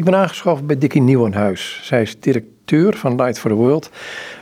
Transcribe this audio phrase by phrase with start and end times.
[0.00, 1.80] Ik ben aangeschoven bij Dickie Nieuwenhuis.
[1.82, 3.90] Zij is directeur van Light for the World.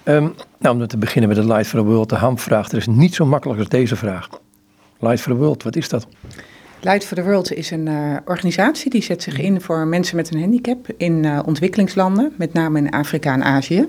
[0.05, 2.71] Um, nou, om te beginnen met de Light for the World, de hamvraag.
[2.71, 4.29] Er is niet zo makkelijk als deze vraag.
[4.99, 6.07] Light for the World, wat is dat?
[6.81, 10.35] Light for the World is een uh, organisatie die zet zich in voor mensen met
[10.35, 13.89] een handicap in uh, ontwikkelingslanden, met name in Afrika en Azië.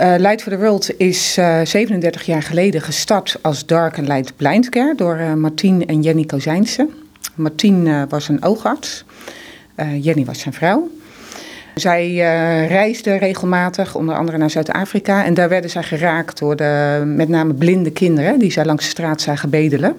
[0.00, 4.68] Uh, Light for the World is 37 jaar geleden gestart als Dark and Light Blind
[4.68, 6.88] Care door Martien en Jenny Kozijnse.
[7.34, 9.04] Martien was een oogarts,
[10.00, 10.90] Jenny was zijn vrouw.
[11.74, 15.24] Zij uh, reisden regelmatig, onder andere naar Zuid-Afrika.
[15.24, 18.90] En daar werden zij geraakt door de, met name blinde kinderen die zij langs de
[18.90, 19.96] straat zagen bedelen.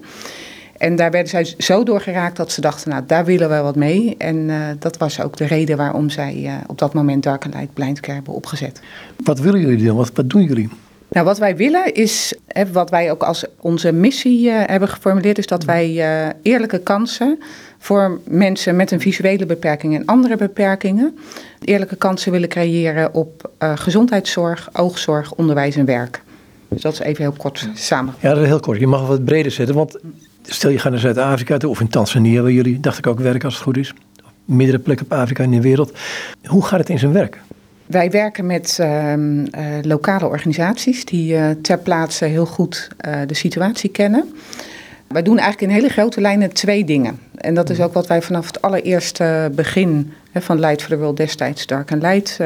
[0.77, 3.76] En daar werden zij zo door geraakt dat ze dachten, nou daar willen we wat
[3.76, 4.16] mee.
[4.18, 7.73] En uh, dat was ook de reden waarom zij op dat moment Dark and Light
[7.73, 8.82] Blind hebben opgezet.
[9.23, 9.96] Wat willen jullie dan?
[9.96, 10.70] Wat, wat doen jullie?
[11.09, 15.38] Nou, wat wij willen is, hè, wat wij ook als onze missie uh, hebben geformuleerd,
[15.38, 16.04] is dat wij
[16.41, 17.40] eerlijke kansen
[17.77, 21.18] voor mensen met een visuele beperking en andere beperkingen
[21.63, 26.21] eerlijke kansen willen creëren op uh, gezondheidszorg, oogzorg, onderwijs en werk.
[26.68, 28.13] Dus dat is even heel kort samen.
[28.20, 28.80] Ja, dat is heel kort.
[28.80, 29.99] Je mag wat breder zetten, want
[30.43, 33.43] stel je gaat naar Zuid-Afrika toe of in Tanzania, waar jullie, dacht ik ook, werken
[33.43, 33.93] als het goed is.
[34.46, 35.91] Meerdere plekken op Afrika in de wereld.
[36.46, 37.40] Hoe gaat het in zijn werk?
[37.90, 39.48] Wij werken met uh, uh,
[39.82, 42.87] lokale organisaties die uh, ter plaatse heel goed
[43.27, 44.34] de situatie kennen.
[45.07, 47.20] Wij doen eigenlijk in hele grote lijnen twee dingen.
[47.35, 51.18] En dat is ook wat wij vanaf het allereerste begin van Light for the World
[51.18, 52.40] destijds Dark and Light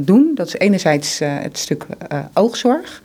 [0.00, 0.32] doen.
[0.34, 1.86] Dat is enerzijds het stuk
[2.32, 3.02] oogzorg.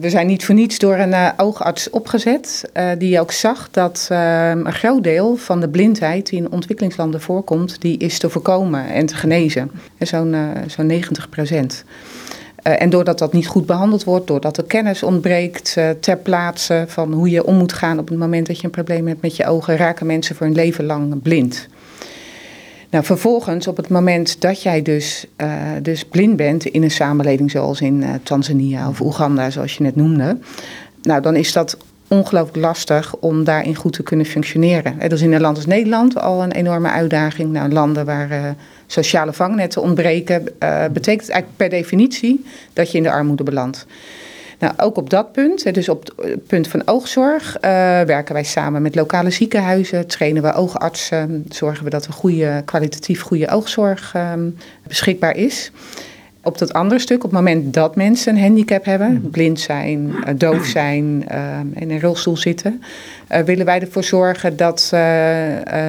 [0.00, 5.02] We zijn niet voor niets door een oogarts opgezet, die ook zag dat een groot
[5.02, 9.70] deel van de blindheid die in ontwikkelingslanden voorkomt, die is te voorkomen en te genezen.
[9.98, 11.84] Zo'n zo'n 90 procent.
[12.62, 17.30] En doordat dat niet goed behandeld wordt, doordat er kennis ontbreekt ter plaatse van hoe
[17.30, 19.76] je om moet gaan op het moment dat je een probleem hebt met je ogen,
[19.76, 21.68] raken mensen voor een leven lang blind.
[22.92, 27.50] Nou, vervolgens, op het moment dat jij dus, uh, dus blind bent in een samenleving
[27.50, 30.38] zoals in Tanzania of Oeganda, zoals je net noemde,
[31.02, 31.76] nou, dan is dat
[32.08, 34.98] ongelooflijk lastig om daarin goed te kunnen functioneren.
[34.98, 37.52] Dat is in een land als Nederland al een enorme uitdaging.
[37.52, 43.10] Nou, landen waar sociale vangnetten ontbreken, uh, betekent eigenlijk per definitie dat je in de
[43.10, 43.86] armoede belandt.
[44.62, 47.60] Nou, ook op dat punt, dus op het punt van oogzorg, uh,
[48.00, 53.22] werken wij samen met lokale ziekenhuizen, trainen we oogartsen, zorgen we dat er goede, kwalitatief
[53.22, 54.56] goede oogzorg um,
[54.86, 55.70] beschikbaar is.
[56.42, 59.30] Op dat andere stuk, op het moment dat mensen een handicap hebben, mhm.
[59.30, 62.82] blind zijn, uh, doof zijn uh, in een rolstoel zitten,
[63.30, 64.88] uh, willen wij ervoor zorgen dat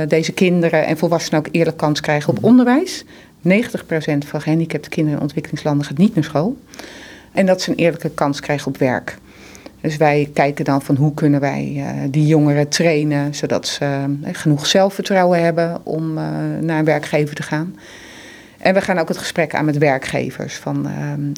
[0.07, 2.45] deze kinderen en volwassenen ook eerlijk kans krijgen op mhm.
[2.45, 3.03] onderwijs.
[3.03, 3.47] 90%
[4.25, 6.57] van gehandicapte kinderen in ontwikkelingslanden gaat niet naar school.
[7.33, 9.17] En dat ze een eerlijke kans krijgen op werk.
[9.81, 15.43] Dus wij kijken dan van hoe kunnen wij die jongeren trainen, zodat ze genoeg zelfvertrouwen
[15.43, 16.13] hebben om
[16.59, 17.75] naar een werkgever te gaan.
[18.57, 20.55] En we gaan ook het gesprek aan met werkgevers.
[20.55, 20.85] Van,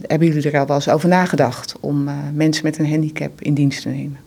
[0.02, 3.82] hebben jullie er al wel eens over nagedacht om mensen met een handicap in dienst
[3.82, 4.18] te nemen?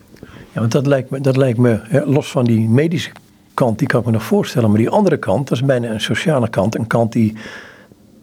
[0.52, 3.10] Ja, want dat lijkt me, dat lijkt me los van die medische
[3.54, 4.68] kant, die kan ik me nog voorstellen.
[4.70, 6.78] Maar die andere kant, dat is bijna een sociale kant.
[6.78, 7.36] Een kant die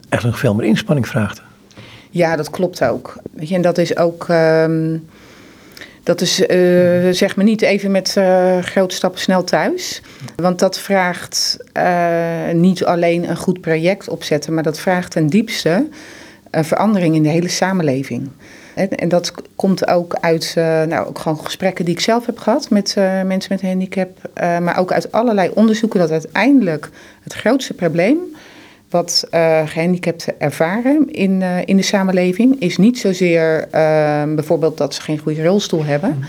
[0.10, 1.42] echt nog veel meer inspanning vraagt.
[2.16, 3.18] Ja, dat klopt ook.
[3.32, 4.28] Weet je, en dat is ook...
[4.30, 5.08] Um,
[6.04, 6.48] dat is uh,
[7.12, 10.02] zeg maar niet even met uh, grote stappen snel thuis.
[10.36, 15.88] Want dat vraagt uh, niet alleen een goed project opzetten, maar dat vraagt ten diepste
[16.52, 18.30] verandering in de hele samenleving.
[18.76, 20.54] En, en dat komt ook uit
[20.88, 24.30] nou, ook gewoon gesprekken die ik zelf heb gehad met mensen met handicap.
[24.36, 26.90] maar ook uit allerlei onderzoeken dat uiteindelijk
[27.24, 28.35] het grootste probleem
[28.96, 34.94] wat uh, gehandicapten ervaren in, uh, in de samenleving is niet zozeer uh, bijvoorbeeld dat
[34.94, 36.24] ze geen goede rolstoel hebben,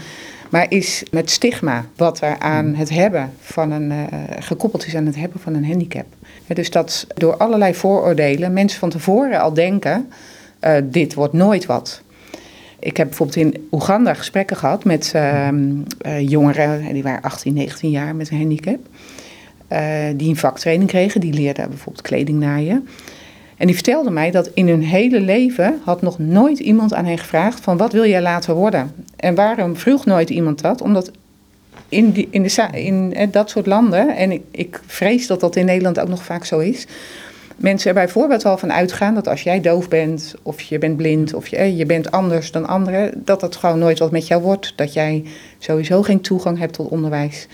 [0.50, 4.04] maar is met stigma wat er aan het hebben van een, uh,
[4.38, 6.06] gekoppeld is aan het hebben van een handicap.
[6.46, 10.12] Dus dat door allerlei vooroordelen mensen van tevoren al denken,
[10.84, 12.02] dit wordt nooit wat.
[12.78, 15.82] Ik heb bijvoorbeeld in Oeganda gesprekken gehad met ehm,
[16.20, 18.78] jongeren, die waren 18, 19 jaar met een handicap.
[19.72, 19.78] Uh,
[20.16, 21.20] die een vaktraining kregen.
[21.20, 22.88] Die leerden bijvoorbeeld kleding naaien.
[23.56, 27.18] En die vertelde mij dat in hun hele leven had nog nooit iemand aan hen
[27.18, 28.92] gevraagd van wat wil jij later worden?
[29.16, 30.80] En waarom vroeg nooit iemand dat?
[30.80, 31.10] Omdat
[31.88, 35.56] in, die, in, de, in eh, dat soort landen, en ik, ik vrees dat dat
[35.56, 36.86] in Nederland ook nog vaak zo is,
[37.56, 41.34] mensen er bijvoorbeeld al van uitgaan dat als jij doof bent, of je bent blind,
[41.34, 44.42] of je, eh, je bent anders dan anderen, dat dat gewoon nooit wat met jou
[44.42, 44.72] wordt.
[44.76, 45.24] Dat jij
[45.58, 47.46] sowieso geen toegang hebt tot onderwijs.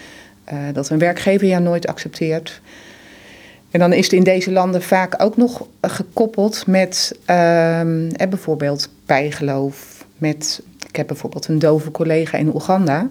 [0.53, 2.61] Uh, dat een werkgever jou nooit accepteert.
[3.71, 7.81] En dan is het in deze landen vaak ook nog gekoppeld met uh,
[8.29, 10.07] bijvoorbeeld bijgeloof.
[10.19, 13.09] Met, ik heb bijvoorbeeld een dove collega in Oeganda.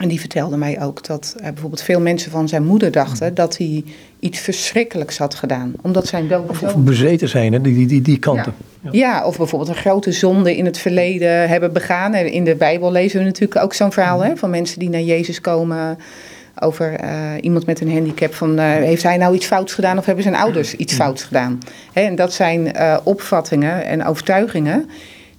[0.00, 3.56] En die vertelde mij ook dat uh, bijvoorbeeld veel mensen van zijn moeder dachten dat
[3.56, 3.84] hij
[4.20, 5.72] iets verschrikkelijks had gedaan.
[5.82, 6.48] Omdat zijn dood.
[6.48, 7.60] Of, of bezeten zijn, hè?
[7.60, 8.54] Die, die, die, die kanten.
[8.80, 8.90] Ja.
[8.92, 9.26] ja.
[9.26, 12.14] of bijvoorbeeld een grote zonde in het verleden hebben begaan.
[12.14, 15.40] In de Bijbel lezen we natuurlijk ook zo'n verhaal hè, van mensen die naar Jezus
[15.40, 15.98] komen.
[16.60, 18.34] Over uh, iemand met een handicap.
[18.34, 21.58] Van, uh, heeft hij nou iets fouts gedaan of hebben zijn ouders iets fouts gedaan?
[21.92, 24.90] Hè, en dat zijn opvattingen en overtuigingen.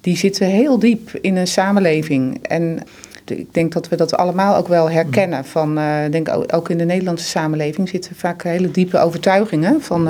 [0.01, 2.39] Die zitten heel diep in een samenleving.
[2.47, 2.79] En
[3.25, 5.45] ik denk dat we dat allemaal ook wel herkennen.
[5.45, 5.79] Van,
[6.11, 10.09] denk ook, ook, in de Nederlandse samenleving zitten vaak hele diepe overtuigingen van,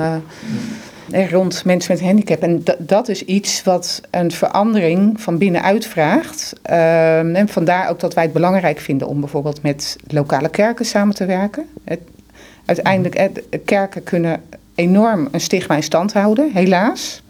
[1.30, 2.42] rond mensen met handicap.
[2.42, 6.52] En dat is iets wat een verandering van binnenuit vraagt.
[6.70, 11.14] Uh, en vandaar ook dat wij het belangrijk vinden om bijvoorbeeld met lokale kerken samen
[11.14, 11.66] te werken.
[11.84, 12.00] Het,
[12.64, 13.30] uiteindelijk,
[13.64, 14.42] kerken kunnen
[14.74, 17.22] enorm een stigma in stand houden, helaas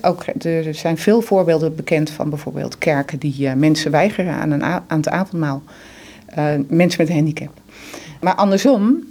[0.00, 4.64] ook, er zijn veel voorbeelden bekend van bijvoorbeeld kerken die uh, mensen weigeren aan, een
[4.64, 5.62] aan het avondmaal.
[6.38, 7.52] Uh, mensen met een handicap.
[8.20, 9.04] Maar andersom,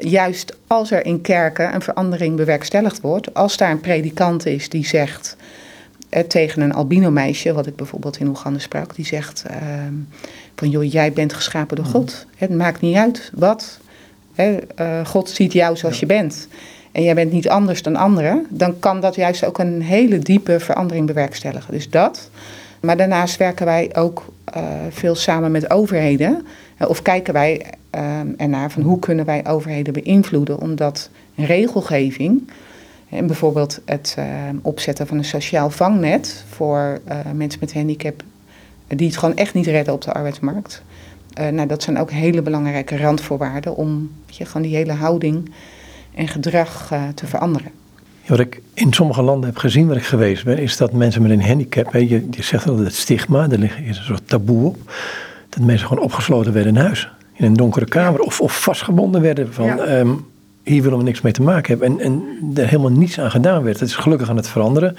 [0.00, 4.86] juist als er in kerken een verandering bewerkstelligd wordt, als daar een predikant is die
[4.86, 5.36] zegt
[6.08, 9.94] eh, tegen een albino meisje, wat ik bijvoorbeeld in Oeganda sprak, die zegt ehm,
[10.56, 12.26] van joh, jij bent geschapen door God.
[12.36, 13.78] Het maakt niet uit wat.
[15.04, 16.48] God ziet jou zoals je bent
[16.92, 20.60] en jij bent niet anders dan anderen, dan kan dat juist ook een hele diepe
[20.60, 21.72] verandering bewerkstelligen.
[21.72, 22.30] Dus dat.
[22.80, 26.46] Maar daarnaast werken wij ook uh, veel samen met overheden.
[26.80, 32.50] Uh, of kijken wij uh, ernaar van hoe kunnen wij overheden beïnvloeden, omdat regelgeving.
[33.08, 34.16] En bijvoorbeeld het
[34.62, 37.00] opzetten van een sociaal vangnet voor
[37.34, 38.22] mensen met handicap
[38.86, 40.82] die het gewoon echt niet redden op de arbeidsmarkt.
[41.34, 45.52] nou, dat zijn ook hele belangrijke randvoorwaarden om je, gewoon die hele houding
[46.14, 47.70] en gedrag te veranderen.
[48.26, 51.30] Wat ik in sommige landen heb gezien waar ik geweest ben, is dat mensen met
[51.30, 54.92] een handicap, hè, je, je zegt altijd het stigma, er ligt een soort taboe op,
[55.50, 57.10] dat mensen gewoon opgesloten werden in huis.
[57.34, 59.98] In een donkere kamer of, of vastgebonden werden van ja.
[59.98, 60.26] um,
[60.62, 62.00] hier willen we niks mee te maken hebben.
[62.00, 62.22] En, en
[62.54, 63.80] er helemaal niets aan gedaan werd.
[63.80, 64.96] Het is gelukkig aan het veranderen.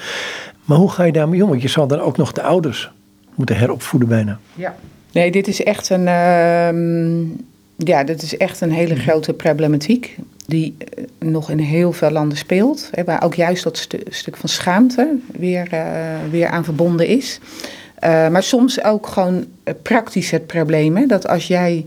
[0.66, 1.50] Maar hoe ga je daarmee om?
[1.50, 2.92] Want je zal dan ook nog de ouders
[3.36, 4.40] moeten heropvoeden bijna.
[4.56, 4.76] Ja.
[5.12, 7.28] Nee, dit is echt een, uh,
[7.78, 12.38] ja, dit is echt een hele grote problematiek die eh, nog in heel veel landen
[12.38, 12.90] speelt.
[12.92, 15.90] Hè, waar ook juist dat stuk van schaamte weer, uh,
[16.32, 17.40] weer aan verbonden is.
[18.04, 19.46] Uh, maar soms ook gewoon
[19.82, 20.98] praktisch het probleem.
[20.98, 21.86] Hè, dat als jij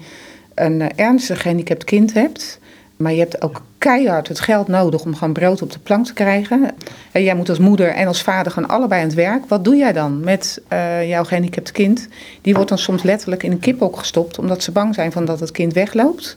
[0.55, 2.59] een ernstig gehandicapt kind hebt,
[2.97, 6.13] maar je hebt ook keihard het geld nodig om gewoon brood op de plank te
[6.13, 6.71] krijgen.
[7.13, 9.45] En jij moet als moeder en als vader gewoon allebei aan het werk.
[9.49, 10.61] Wat doe jij dan met
[11.07, 12.09] jouw gehandicapt kind?
[12.43, 15.41] Die wordt dan soms letterlijk in een kiphok gestopt, omdat ze bang zijn van dat
[15.41, 16.37] het kind wegloopt.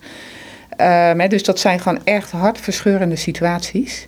[0.81, 4.07] Um, dus dat zijn gewoon echt hartverscheurende situaties.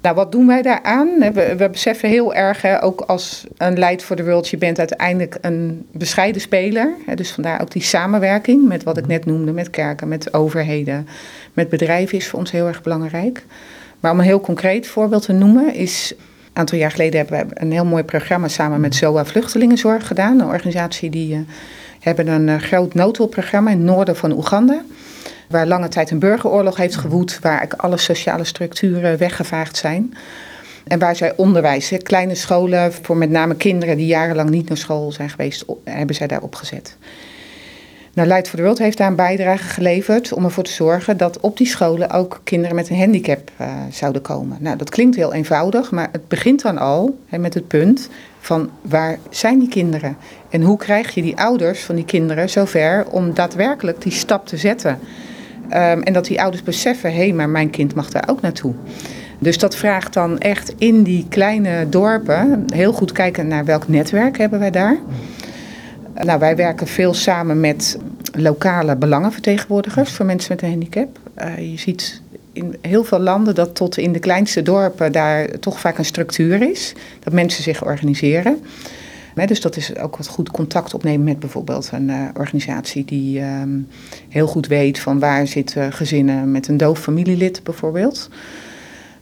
[0.00, 1.08] Nou, wat doen wij daaraan?
[1.18, 4.78] We, we beseffen heel erg, hè, ook als een Leid voor de World, je bent
[4.78, 6.94] uiteindelijk een bescheiden speler.
[7.06, 11.08] Hè, dus vandaar ook die samenwerking met wat ik net noemde, met kerken, met overheden,
[11.52, 13.44] met bedrijven is voor ons heel erg belangrijk.
[14.00, 16.22] Maar om een heel concreet voorbeeld te noemen, is een
[16.52, 20.40] aantal jaar geleden hebben we een heel mooi programma samen met ZOA Vluchtelingenzorg gedaan.
[20.40, 21.40] Een organisatie die uh,
[22.00, 24.82] hebben een uh, groot noodhulpprogramma in het noorden van Oeganda.
[25.48, 30.14] Waar lange tijd een burgeroorlog heeft gewoed, waar alle sociale structuren weggevaagd zijn.
[30.86, 35.12] En waar zij onderwijs, kleine scholen voor met name kinderen die jarenlang niet naar school
[35.12, 36.96] zijn geweest, hebben zij daar opgezet.
[38.16, 41.40] Nou, Light for the World heeft daar een bijdrage geleverd om ervoor te zorgen dat
[41.40, 44.56] op die scholen ook kinderen met een handicap uh, zouden komen.
[44.60, 48.08] Nou, dat klinkt heel eenvoudig, maar het begint dan al met het punt
[48.40, 50.16] van waar zijn die kinderen?
[50.48, 54.56] En hoe krijg je die ouders van die kinderen zover om daadwerkelijk die stap te
[54.56, 54.98] zetten?
[55.70, 58.74] Um, en dat die ouders beseffen, hé, hey, maar mijn kind mag daar ook naartoe.
[59.38, 64.38] Dus dat vraagt dan echt in die kleine dorpen heel goed kijken naar welk netwerk
[64.38, 64.96] hebben wij daar.
[66.14, 67.98] Nou, wij werken veel samen met
[68.32, 71.18] lokale belangenvertegenwoordigers voor mensen met een handicap.
[71.38, 75.80] Uh, je ziet in heel veel landen dat tot in de kleinste dorpen daar toch
[75.80, 76.92] vaak een structuur is.
[77.20, 78.58] Dat mensen zich organiseren
[79.44, 83.88] dus dat is ook wat goed contact opnemen met bijvoorbeeld een uh, organisatie die um,
[84.28, 88.28] heel goed weet van waar zitten gezinnen met een doof familielid bijvoorbeeld.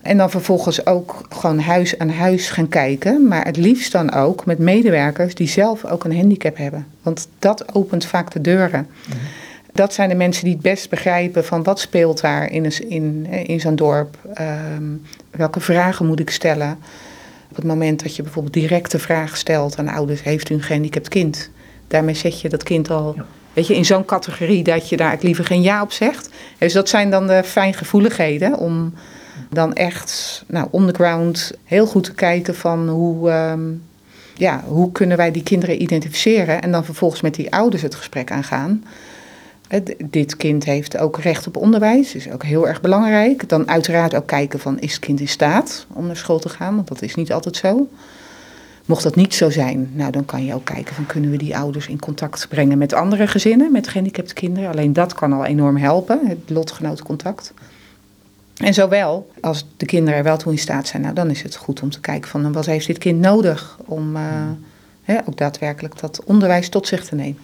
[0.02, 4.46] En dan vervolgens ook gewoon huis aan huis gaan kijken, maar het liefst dan ook
[4.46, 6.86] met medewerkers die zelf ook een handicap hebben.
[7.02, 8.86] Want dat opent vaak de deuren.
[9.08, 9.16] Mhm.
[9.72, 13.60] Dat zijn de mensen die het best begrijpen van wat speelt daar in, in, in
[13.60, 14.18] zo'n dorp.
[14.76, 16.78] Um, welke vragen moet ik stellen?
[17.54, 20.62] Op het moment dat je bijvoorbeeld direct de vraag stelt aan ouders: heeft u een
[20.62, 21.50] gehandicapt kind?
[21.88, 23.16] Daarmee zet je dat kind al.
[23.52, 26.28] Weet je, in zo'n categorie dat je daar liever geen ja op zegt.
[26.58, 28.94] Dus dat zijn dan de fijngevoeligheden om
[29.50, 33.82] dan echt nou, on the ground heel goed te kijken van hoe, um,
[34.34, 38.30] ja, hoe kunnen wij die kinderen identificeren en dan vervolgens met die ouders het gesprek
[38.30, 38.84] aangaan.
[40.10, 43.48] Dit kind heeft ook recht op onderwijs, is ook heel erg belangrijk.
[43.48, 46.74] Dan uiteraard ook kijken van is het kind in staat om naar school te gaan,
[46.74, 47.88] want dat is niet altijd zo.
[48.84, 51.56] Mocht dat niet zo zijn, nou dan kan je ook kijken van kunnen we die
[51.56, 54.70] ouders in contact brengen met andere gezinnen met gehandicapte kinderen.
[54.70, 57.52] Alleen dat kan al enorm helpen, het lotgenotencontact.
[58.54, 61.56] En zowel als de kinderen er wel toe in staat zijn, nou dan is het
[61.56, 66.24] goed om te kijken van wat heeft dit kind nodig om uh, ook daadwerkelijk dat
[66.24, 67.38] onderwijs tot zich te nemen.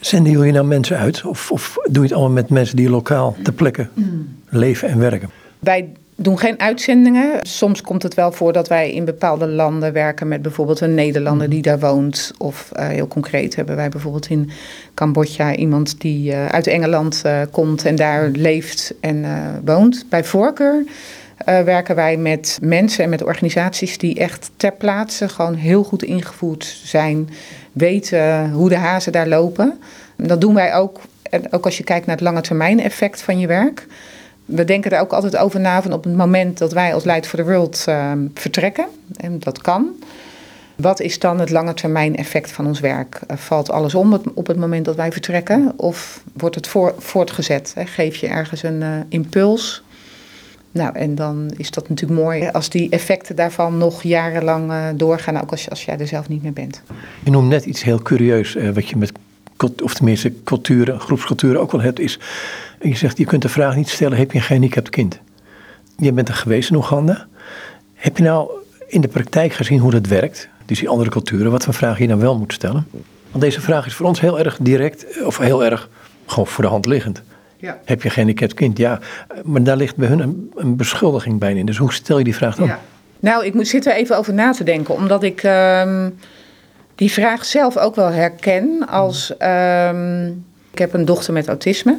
[0.00, 3.36] Zenden jullie nou mensen uit of, of doe je het allemaal met mensen die lokaal
[3.42, 3.88] ter plekke
[4.48, 5.30] leven en werken?
[5.58, 7.38] Wij doen geen uitzendingen.
[7.42, 11.48] Soms komt het wel voor dat wij in bepaalde landen werken met bijvoorbeeld een Nederlander
[11.48, 12.32] die daar woont.
[12.38, 14.50] Of uh, heel concreet hebben wij bijvoorbeeld in
[14.94, 19.24] Cambodja iemand die uh, uit Engeland uh, komt en daar leeft en
[19.64, 20.06] woont.
[20.08, 20.84] Bij voorkeur
[21.44, 26.80] werken wij met mensen en met organisaties die echt ter plaatse gewoon heel goed ingevoerd
[26.84, 27.28] zijn.
[27.72, 29.78] Weten hoe de hazen daar lopen.
[30.16, 31.00] Dat doen wij ook,
[31.50, 33.86] ook als je kijkt naar het lange termijn effect van je werk
[34.50, 37.26] we denken er ook altijd over na van op het moment dat wij als Light
[37.26, 38.86] for the World uh, vertrekken,
[39.16, 39.88] en dat kan,
[40.76, 43.20] wat is dan het lange termijn effect van ons werk?
[43.30, 47.74] Uh, valt alles om op het moment dat wij vertrekken of wordt het voor, voortgezet?
[47.76, 49.82] Geef je ergens een uh, impuls?
[50.72, 55.40] Nou, en dan is dat natuurlijk mooi als die effecten daarvan nog jarenlang uh, doorgaan,
[55.40, 56.82] ook als, als jij er zelf niet meer bent.
[57.24, 59.12] Je noemt net iets heel curieus, wat je met,
[59.82, 62.18] of tenminste culturen, groepsculturen ook wel hebt, is
[62.80, 65.18] je zegt, je kunt de vraag niet stellen, heb je een gehandicapt kind?
[65.96, 67.26] Je bent er geweest in Oeganda.
[67.94, 68.50] Heb je nou
[68.86, 70.48] in de praktijk gezien hoe dat werkt?
[70.66, 72.86] Dus die andere culturen, wat voor vragen je dan wel moet stellen?
[73.30, 75.88] Want deze vraag is voor ons heel erg direct, of heel erg
[76.26, 77.22] gewoon voor de hand liggend.
[77.60, 77.78] Ja.
[77.84, 78.78] Heb je een gehandicapt kind?
[78.78, 78.98] Ja,
[79.44, 81.66] maar daar ligt bij hun een, een beschuldiging bij in.
[81.66, 82.66] Dus hoe stel je die vraag dan?
[82.66, 82.80] Ja.
[83.20, 86.18] Nou, ik moet zitten even over na te denken, omdat ik um,
[86.94, 89.34] die vraag zelf ook wel herken als.
[89.38, 91.98] Um, ik heb een dochter met autisme.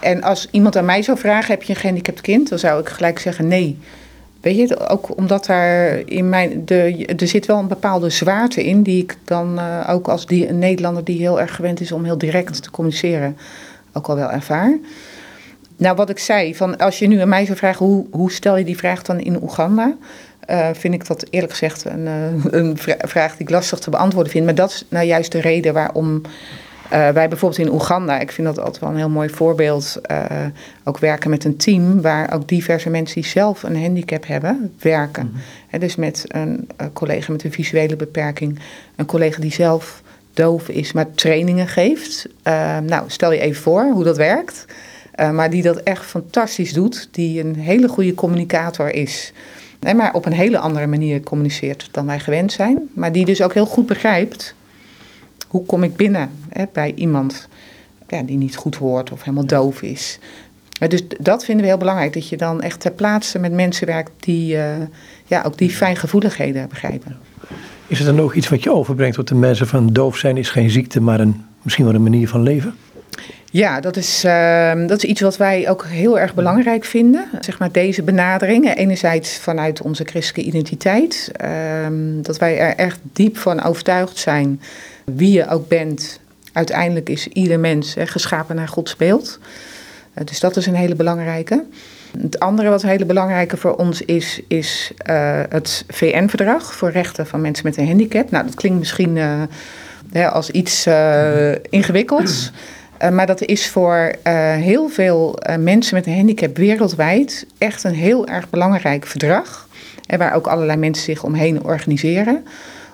[0.00, 2.48] En als iemand aan mij zou vragen: heb je een gehandicapt kind?
[2.48, 3.78] Dan zou ik gelijk zeggen nee.
[4.40, 6.64] Weet je, ook omdat daar in mijn.
[6.64, 10.48] De, er zit wel een bepaalde zwaarte in, die ik dan uh, ook als die,
[10.48, 13.36] een Nederlander die heel erg gewend is om heel direct te communiceren,
[13.92, 14.78] ook al wel ervaar.
[15.76, 18.56] Nou, wat ik zei, van als je nu aan mij zou vragen: hoe, hoe stel
[18.56, 19.96] je die vraag dan in Oeganda?
[20.50, 24.32] Uh, vind ik dat eerlijk gezegd een, uh, een vraag die ik lastig te beantwoorden
[24.32, 24.44] vind.
[24.44, 28.46] Maar dat is nou juist de reden waarom uh, wij bijvoorbeeld in Oeganda, ik vind
[28.46, 30.00] dat altijd wel een heel mooi voorbeeld,
[30.84, 35.30] ook werken met een team waar ook diverse mensen die zelf een handicap hebben, werken.
[35.32, 35.40] Mm
[35.78, 38.58] dus met een, een, collega met een visuele beperking,
[38.96, 40.01] een collega die zelf
[40.34, 42.26] doof is, maar trainingen geeft.
[42.44, 44.64] Uh, nou, stel je even voor hoe dat werkt.
[45.32, 49.32] maar die dat echt fantastisch doet, die een hele goede communicator is.
[49.96, 52.88] maar op een hele andere manier communiceert dan wij gewend zijn.
[52.94, 54.54] Maar die dus ook heel goed begrijpt
[55.52, 57.48] hoe kom ik binnen hè, bij iemand
[58.08, 60.18] ja, die niet goed hoort of helemaal doof is.
[60.88, 64.10] Dus dat vinden we heel belangrijk, dat je dan echt ter plaatse met mensen werkt
[64.18, 64.76] die uh,
[65.26, 67.18] ja, ook die fijngevoeligheden begrijpen.
[67.92, 70.50] Is het dan ook iets wat je overbrengt tot de mensen van doof zijn is
[70.50, 72.74] geen ziekte, maar een, misschien wel een manier van leven?
[73.50, 77.28] Ja, dat is, uh, dat is iets wat wij ook heel erg belangrijk vinden.
[77.40, 78.74] Zeg maar deze benadering.
[78.74, 81.32] Enerzijds vanuit onze christelijke identiteit.
[81.44, 81.86] Uh,
[82.22, 84.60] dat wij er echt diep van overtuigd zijn
[85.04, 86.20] wie je ook bent,
[86.52, 89.38] uiteindelijk is ieder mens geschapen naar Gods beeld.
[90.18, 91.64] Uh, dus dat is een hele belangrijke.
[92.18, 97.40] Het andere wat hele belangrijke voor ons is, is uh, het VN-verdrag voor rechten van
[97.40, 98.30] mensen met een handicap.
[98.30, 99.16] Nou, dat klinkt misschien
[100.12, 100.86] uh, als iets
[101.70, 102.52] ingewikkelds.
[103.12, 104.12] maar dat is voor
[104.58, 109.68] heel veel mensen met een handicap wereldwijd echt een heel erg belangrijk verdrag.
[110.06, 112.44] En waar ook allerlei mensen zich omheen organiseren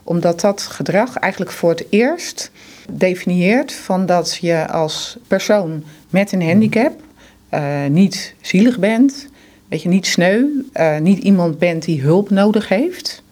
[0.08, 2.50] omdat dat gedrag eigenlijk voor het eerst
[2.90, 7.00] definieert van dat je als persoon met een handicap
[7.54, 9.28] uh, niet zielig bent,
[9.68, 13.22] dat je niet sneu, uh, niet iemand bent die hulp nodig heeft.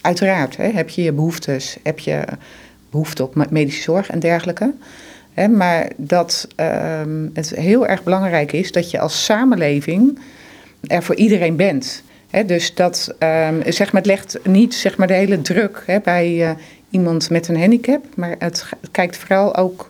[0.00, 2.24] Uiteraard hè, heb je je behoeftes, heb je
[2.90, 4.72] behoefte op medische zorg en dergelijke.
[5.34, 7.00] Hè, maar dat uh,
[7.32, 10.18] het heel erg belangrijk is dat je als samenleving
[10.86, 12.02] er voor iedereen bent
[12.46, 16.50] dus dat, um, zeg maar, het legt niet zeg maar, de hele druk bij uh,
[16.90, 19.88] iemand met een handicap, maar het, kijkt vooral ook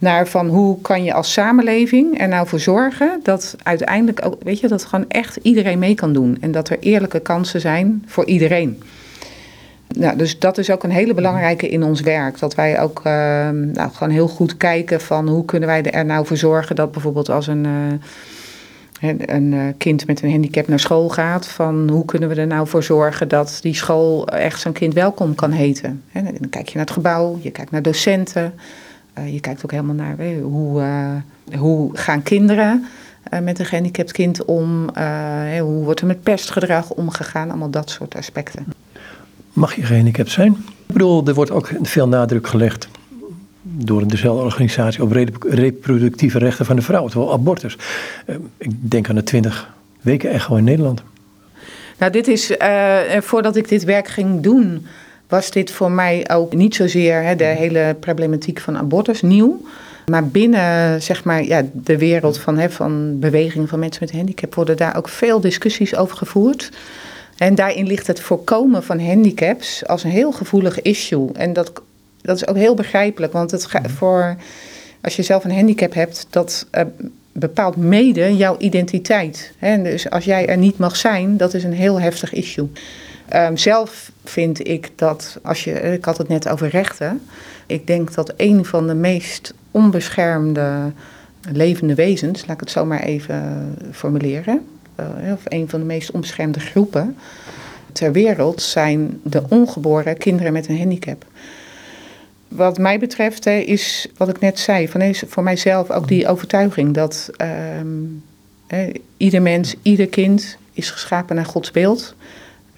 [0.00, 4.60] naar van hoe kan je als samenleving er nou voor zorgen dat uiteindelijk ook, weet
[4.60, 8.26] je, dat gewoon echt iedereen mee kan doen en dat er eerlijke kansen zijn voor
[8.26, 8.82] iedereen.
[9.96, 12.38] Nou, dus dat is ook een hele belangrijke in ons werk.
[12.38, 13.04] Dat wij ook uh,
[13.50, 17.30] nou, gewoon heel goed kijken van hoe kunnen wij er nou voor zorgen dat bijvoorbeeld
[17.30, 17.64] als een.
[17.64, 17.92] Uh,
[19.02, 22.66] een eh, kind met een handicap naar school gaat, van hoe kunnen we er nou
[22.66, 26.02] voor zorgen dat die school echt zo'n kind welkom kan heten.
[26.12, 28.54] dan kijk je naar het gebouw, je kijkt naar docenten,
[29.26, 30.82] je kijkt ook helemaal naar hoe,
[31.58, 32.84] hoe gaan kinderen
[33.42, 34.88] met een gehandicapt kind om?
[35.60, 37.48] hoe wordt er met pestgedrag omgegaan?
[37.48, 38.64] Allemaal dat soort aspecten.
[39.52, 40.52] Mag je gehandicapt zijn?
[40.86, 42.88] Ik bedoel, er wordt ook veel nadruk gelegd
[43.62, 47.76] door dezelfde organisatie op reproductieve rechten van de vrouw, terwijl abortus.
[48.58, 51.02] ik denk aan de 20 weken echo in Nederland.
[51.98, 52.56] Nou, dit is,
[53.18, 54.86] voordat ik dit werk ging doen,
[55.30, 59.60] was dit voor mij ook niet zozeer hè, de hele problematiek van abortus nieuw.
[60.06, 64.54] Maar binnen zeg maar, ja, de wereld van, hè, van beweging van mensen met handicap
[64.54, 66.70] worden daar ook veel discussies over gevoerd.
[67.36, 71.32] En daarin ligt het voorkomen van handicaps als een heel gevoelig issue.
[71.32, 71.72] En dat,
[72.22, 74.36] dat is ook heel begrijpelijk, want het gaat voor,
[75.00, 76.82] als je zelf een handicap hebt, dat uh,
[77.32, 79.52] bepaalt mede jouw identiteit.
[79.58, 79.82] Hè?
[79.82, 82.68] Dus als jij er niet mag zijn, dat is een heel heftig issue.
[83.34, 87.22] Um, zelf vind ik dat, als je, ik had het net over rechten,
[87.66, 90.92] ik denk dat een van de meest onbeschermde
[91.52, 94.66] levende wezens, laat ik het zo maar even formuleren,
[95.00, 97.16] uh, of een van de meest onbeschermde groepen
[97.92, 101.24] ter wereld zijn de ongeboren kinderen met een handicap.
[102.48, 107.30] Wat mij betreft is wat ik net zei, van voor mijzelf ook die overtuiging dat
[107.40, 108.80] uh,
[109.16, 112.14] ieder mens, ieder kind is geschapen naar Gods beeld.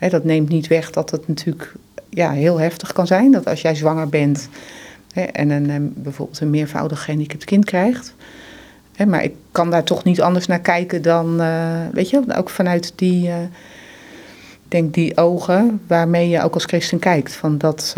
[0.09, 1.73] Dat neemt niet weg dat het natuurlijk
[2.11, 3.33] ja, heel heftig kan zijn.
[3.33, 4.49] Dat als jij zwanger bent
[5.13, 8.15] en een, ehm, bijvoorbeeld een meervoudig gehandicapt kind krijgt.
[9.07, 12.93] maar ik kan daar toch niet anders naar kijken dan, uh, weet je, ook vanuit
[12.97, 13.35] die, uh,
[14.69, 17.35] denk die ogen waarmee je ook als christen kijkt.
[17.35, 17.97] Van dat,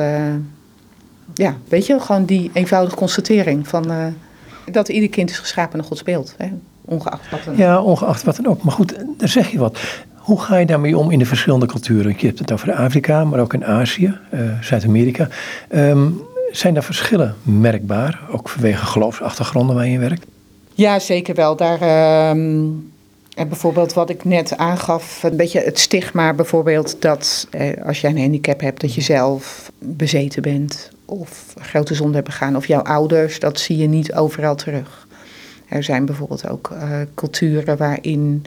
[1.35, 4.15] ja, weet je, gewoon die eenvoudige constatering van
[4.71, 6.37] dat ieder kind is geschapen naar Gods beeld.
[6.85, 7.57] Ongeacht wat dan.
[7.57, 8.63] Ja, ongeacht wat dan ook.
[8.63, 9.79] Maar goed, daar zeg je wat.
[10.25, 12.15] Hoe ga je daarmee om in de verschillende culturen?
[12.19, 14.19] Je hebt het over Afrika, maar ook in Azië,
[14.61, 15.29] Zuid-Amerika.
[15.75, 16.23] Um,
[16.57, 20.27] zijn daar verschillen merkbaar, ook vanwege geloofsachtergronden waar je werkt?
[20.75, 21.57] Ja, zeker wel.
[21.57, 27.87] Daar, uh, en bijvoorbeeld wat ik net aangaf, een beetje het stigma bijvoorbeeld dat eh,
[27.87, 32.57] als jij een handicap hebt, dat je zelf bezeten bent of grote zonde hebt begaan
[32.57, 35.07] of jouw ouders, dat zie je niet overal terug.
[35.69, 38.45] Er zijn bijvoorbeeld ook uh, culturen waarin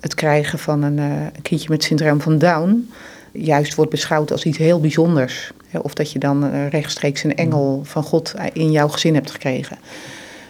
[0.00, 2.88] het krijgen van een, uh, een kindje met syndroom van Down
[3.32, 5.52] juist wordt beschouwd als iets heel bijzonders.
[5.82, 9.78] Of dat je dan eh, rechtstreeks een engel van God in jouw gezin hebt gekregen.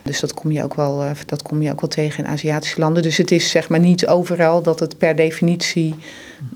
[0.03, 2.81] Dus dat kom je ook wel, eh, dat kom je ook wel tegen in Aziatische
[2.81, 3.03] landen.
[3.03, 5.95] Dus het is zeg maar niet overal dat het per definitie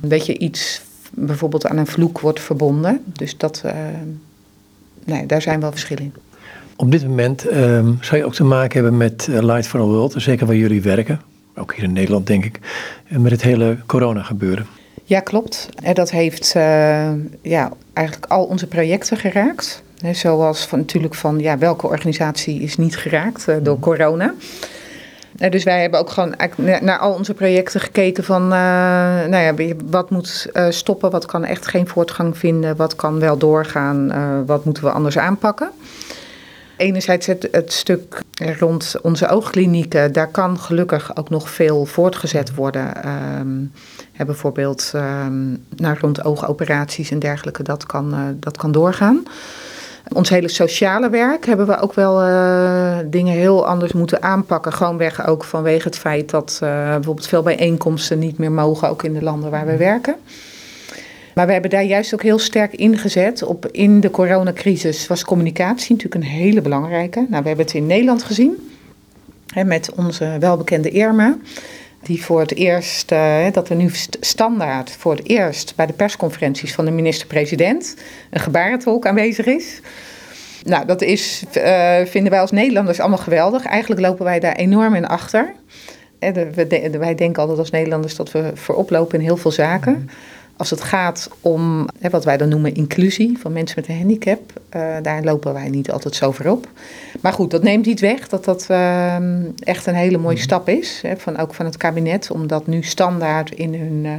[0.03, 0.81] een beetje iets
[1.11, 3.03] bijvoorbeeld aan een vloek wordt verbonden.
[3.07, 3.63] Dus dat,
[5.05, 6.15] nee, daar zijn wel verschillen in.
[6.77, 7.53] Op dit moment uh,
[8.01, 11.21] zou je ook te maken hebben met Light for the World, zeker waar jullie werken,
[11.57, 12.59] ook hier in Nederland denk ik,
[13.09, 14.67] met het hele corona gebeuren.
[15.05, 15.69] Ja, klopt.
[15.83, 17.09] En dat heeft uh,
[17.43, 19.83] ja, eigenlijk al onze projecten geraakt.
[20.13, 23.83] zoals van, natuurlijk van ja, welke organisatie is niet geraakt uh, door mhm.
[23.83, 24.35] corona.
[25.39, 26.35] Uh, dus wij hebben ook gewoon
[26.81, 31.89] naar al onze projecten gekeken van nou ja, wat moet stoppen, wat kan echt geen
[31.89, 34.13] voortgang vinden, wat kan wel doorgaan,
[34.47, 35.71] wat moeten we anders aanpakken.
[36.77, 38.21] Enerzijds het, stuk
[38.59, 42.93] rond onze oogklinieken, daar kan gelukkig ook nog veel voortgezet worden.
[43.39, 43.73] Um,
[44.17, 45.65] bijvoorbeeld um,
[46.01, 49.23] rond oogoperaties en dergelijke, dat kan, uh, dat kan doorgaan.
[50.13, 54.73] Ons hele sociale werk hebben we ook wel uh, dingen heel anders moeten aanpakken.
[54.73, 59.13] Gewoonweg ook vanwege het feit dat uh, bijvoorbeeld veel bijeenkomsten niet meer mogen, ook in
[59.13, 60.17] de landen waar we werken.
[61.35, 63.43] Maar we hebben daar juist ook heel sterk ingezet.
[63.43, 67.27] Op, in de coronacrisis was communicatie natuurlijk een hele belangrijke.
[67.29, 68.71] Nou, we hebben het in Nederland gezien.
[69.47, 71.37] Hè, met onze welbekende Irma.
[72.03, 76.75] Die voor het eerst, uh, dat er nu standaard voor het eerst bij de persconferenties
[76.75, 77.97] van de minister-president
[78.31, 79.81] een gebarentolk aanwezig is.
[80.65, 83.65] Nou, dat is, uh, vinden wij als Nederlanders allemaal geweldig.
[83.65, 85.53] Eigenlijk lopen wij daar enorm in achter.
[86.99, 89.93] wij denken altijd als Nederlanders dat we voorop lopen in heel veel zaken.
[89.93, 90.13] Mhm.
[90.57, 94.61] Als het gaat om hè, wat wij dan noemen inclusie van mensen met een handicap,
[94.77, 96.69] uh, daar lopen wij niet altijd zo voor op.
[97.21, 99.17] Maar goed, dat neemt niet weg dat dat uh,
[99.59, 100.45] echt een hele mooie mhm.
[100.45, 101.01] stap is.
[101.03, 104.13] Hè, van, ook van het kabinet, om dat nu standaard in hun uh,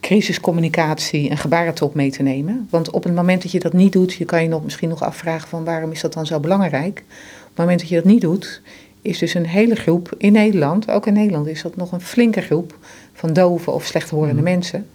[0.00, 2.66] crisiscommunicatie een gebarentolk mee te nemen.
[2.70, 5.02] Want op het moment dat je dat niet doet, je kan je nog, misschien nog
[5.02, 6.98] afvragen van waarom is dat dan zo belangrijk.
[7.40, 8.62] Op het moment dat je dat niet doet,
[9.02, 12.40] is dus een hele groep in Nederland, ook in Nederland is dat nog een flinke
[12.40, 12.76] groep
[13.12, 14.42] van dove of slechthorende mm.
[14.42, 14.86] mensen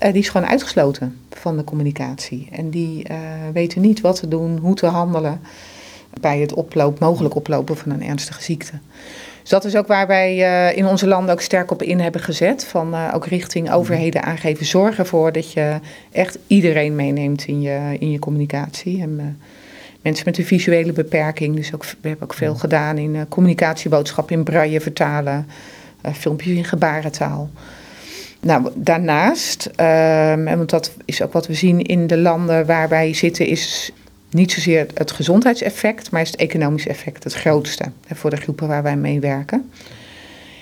[0.00, 2.48] die is gewoon uitgesloten van de communicatie.
[2.50, 3.16] En die uh,
[3.52, 5.40] weten niet wat te doen, hoe te handelen
[6.20, 8.72] bij het oploop, mogelijk oplopen van een ernstige ziekte.
[9.40, 12.20] Dus dat is ook waar wij uh, in onze landen ook sterk op in hebben
[12.20, 12.64] gezet.
[12.64, 14.66] Van ook richting overheden aangeven.
[14.66, 15.78] Zorg ervoor dat je
[16.12, 19.02] echt iedereen meeneemt in je, in je communicatie.
[19.02, 19.40] En
[20.02, 21.56] mensen met een visuele beperking.
[21.56, 25.46] Dus ook, we hebben ook veel gedaan in communicatieboodschappen in braille vertalen,
[26.12, 27.50] filmpjes in gebarentaal.
[28.40, 32.88] Nou, daarnaast, um, en want dat is ook wat we zien in de landen waar
[32.88, 33.92] wij zitten, is
[34.30, 38.82] niet zozeer het gezondheidseffect, maar is het economisch effect het grootste voor de groepen waar
[38.82, 39.70] wij mee werken.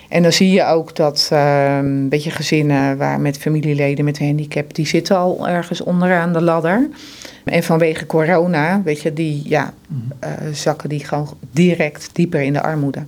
[0.09, 4.25] En dan zie je ook dat uh, een beetje gezinnen waar met familieleden met een
[4.25, 6.89] handicap, die zitten al ergens onderaan de ladder.
[7.43, 9.73] En vanwege corona, weet je, die ja,
[10.23, 13.03] uh, zakken die gewoon direct dieper in de armoede.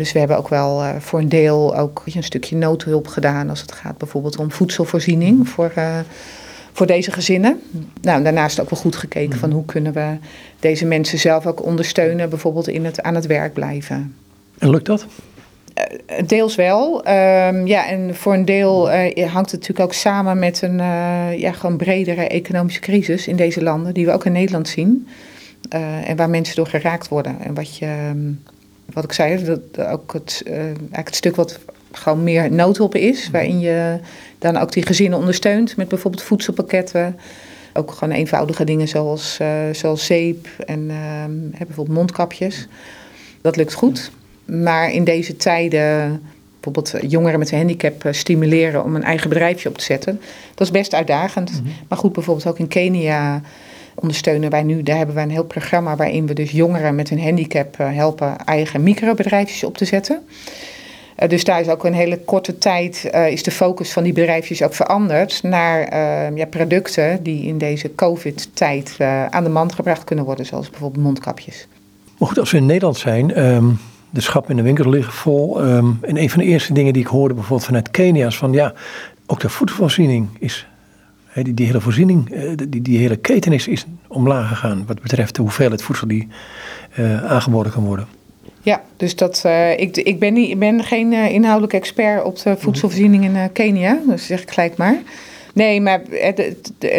[0.00, 3.50] En dus we hebben ook wel uh, voor een deel ook een stukje noodhulp gedaan
[3.50, 5.98] als het gaat bijvoorbeeld om voedselvoorziening voor, uh,
[6.72, 7.60] voor deze gezinnen.
[8.02, 10.16] Nou, daarnaast ook wel goed gekeken van hoe kunnen we
[10.60, 14.16] deze mensen zelf ook ondersteunen, bijvoorbeeld in het aan het werk blijven.
[14.58, 15.06] En lukt dat?
[16.10, 16.96] Uh, deels wel.
[16.96, 21.38] Um, ja, en voor een deel uh, hangt het natuurlijk ook samen met een uh,
[21.38, 25.08] ja, gewoon bredere economische crisis in deze landen, die we ook in Nederland zien.
[26.04, 27.36] en waar mensen door geraakt worden.
[27.40, 28.42] En wat, je, um,
[28.92, 31.58] wat ik zei, dat, ook het, eigenlijk het stuk wat
[31.92, 33.98] gewoon meer noodhulp is, waarin je
[34.38, 37.18] dan ook die gezinnen ondersteunt met bijvoorbeeld voedselpakketten.
[37.72, 39.38] Ook gewoon eenvoudige dingen zoals,
[39.72, 40.90] zoals zeep en
[41.24, 42.68] um, bijvoorbeeld mondkapjes.
[43.40, 44.10] Dat lukt goed.
[44.44, 46.22] Maar in deze tijden
[46.60, 50.20] bijvoorbeeld jongeren met een handicap stimuleren om een eigen bedrijfje op te zetten.
[50.54, 51.50] Dat is best uitdagend.
[51.50, 51.72] Mm -hmm.
[51.88, 53.42] Maar goed, bijvoorbeeld ook in Kenia
[54.00, 57.22] ondersteunen wij nu, daar hebben wij een heel programma waarin we dus jongeren met een
[57.22, 60.20] handicap helpen eigen microbedrijfjes op te zetten.
[61.22, 64.12] Uh, dus daar is ook een hele korte tijd uh, is de focus van die
[64.12, 65.80] bedrijfjes ook veranderd naar
[66.34, 68.96] ja, producten die in deze COVID-tijd
[69.30, 71.66] aan de man gebracht kunnen worden, zoals bijvoorbeeld mondkapjes.
[72.18, 73.78] Maar goed, als we in Nederland zijn, um
[74.10, 75.64] de schappen in de winkel liggen vol.
[75.64, 78.52] Um, en een van de eerste dingen die ik hoorde bijvoorbeeld vanuit Kenia is van
[78.52, 78.72] ja,
[79.26, 80.68] ook de voedselvoorziening is,
[81.34, 85.42] die, die, hele voorziening, uh, die, die hele keten is, omlaag gegaan wat betreft de
[85.42, 86.28] hoeveelheid voedsel die
[86.98, 88.06] uh, aangeboden kan worden.
[88.62, 92.42] Ja, dus dat, uh, ik, ik, ben niet, ik ben geen uh, inhoudelijk expert op
[92.42, 94.98] de voedselvoorziening in Kenia, dat zeg ik gelijk maar.
[95.54, 96.02] Nee, maar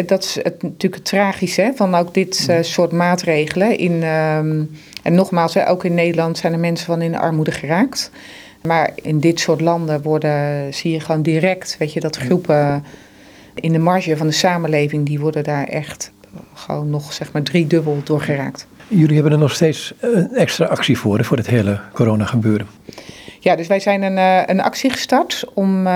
[0.06, 4.02] dat is het, natuurlijk het tragische van ook dit soort maatregelen in...
[4.02, 4.70] Um,
[5.02, 8.10] en nogmaals, ook in Nederland zijn er mensen van in de armoede geraakt.
[8.62, 12.84] Maar in dit soort landen worden, zie je gewoon direct, weet je, dat groepen
[13.54, 16.12] in de marge van de samenleving, die worden daar echt
[16.54, 18.66] gewoon nog zeg maar driedubbel door geraakt.
[18.88, 22.66] Jullie hebben er nog steeds een extra actie voor, voor het hele corona gebeuren.
[23.40, 25.86] Ja, dus wij zijn een, een actie gestart om...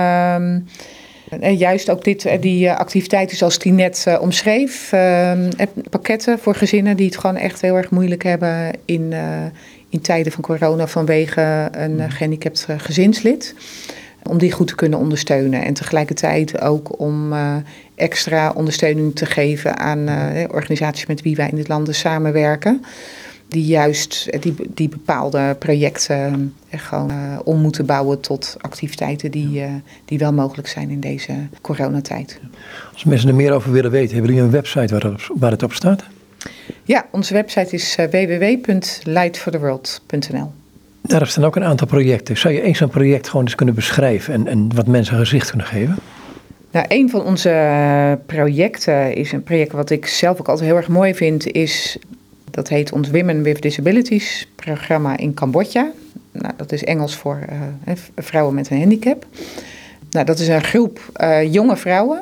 [1.41, 4.91] Uh, juist ook dit, die activiteiten zoals die net uh, omschreef.
[4.93, 5.31] Uh,
[5.89, 9.13] pakketten voor gezinnen die het gewoon echt heel erg moeilijk hebben in,
[9.89, 13.55] in tijden van corona vanwege een gehandicapt gezinslid.
[14.27, 15.63] Om die goed te kunnen ondersteunen.
[15.63, 17.33] En tegelijkertijd ook om
[17.95, 20.09] extra ondersteuning te geven aan
[20.51, 22.81] organisaties met wie wij in dit landen samenwerken
[23.47, 29.63] die juist die, die bepaalde projecten gewoon uh, om moeten bouwen tot activiteiten die,
[30.05, 32.39] die wel mogelijk zijn in deze coronatijd.
[32.93, 35.51] Als mensen er meer over willen weten, hebben jullie een website waar het op, waar
[35.51, 36.03] het op staat?
[36.83, 40.51] Ja, onze website is www.lightfortheworld.nl.
[41.07, 42.37] Daar staan ook een aantal projecten.
[42.37, 45.67] Zou je eens zo'n project gewoon eens kunnen beschrijven en, en wat mensen gezicht kunnen
[45.67, 45.97] geven?
[46.71, 50.87] Nou, een van onze projecten is een project wat ik zelf ook altijd heel erg
[50.87, 51.97] mooi vind, is
[52.51, 55.91] dat heet ons Women with Disabilities programma in Cambodja.
[56.31, 57.39] Nou, dat is Engels voor
[57.85, 59.25] uh, vrouwen met een handicap.
[60.09, 60.99] Nou, dat is een groep
[61.49, 62.21] jonge vrouwen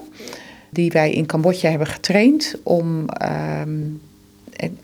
[0.70, 3.06] die wij in Cambodja hebben getraind om
[3.62, 4.02] um,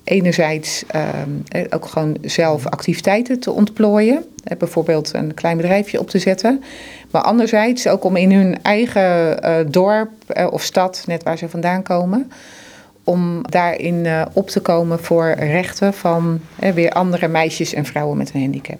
[0.04, 0.84] enerzijds
[1.26, 4.26] um, ook gewoon zelf activiteiten te ontplooien.
[4.58, 6.64] bijvoorbeeld een klein bedrijfje op te zetten.
[7.12, 10.12] Maar anderzijds ook om in hun eigen uh, dorp
[10.52, 12.32] of stad, net waar ze vandaan komen
[13.04, 16.40] om daarin op te komen voor rechten van
[16.74, 18.80] weer andere meisjes en vrouwen met een handicap.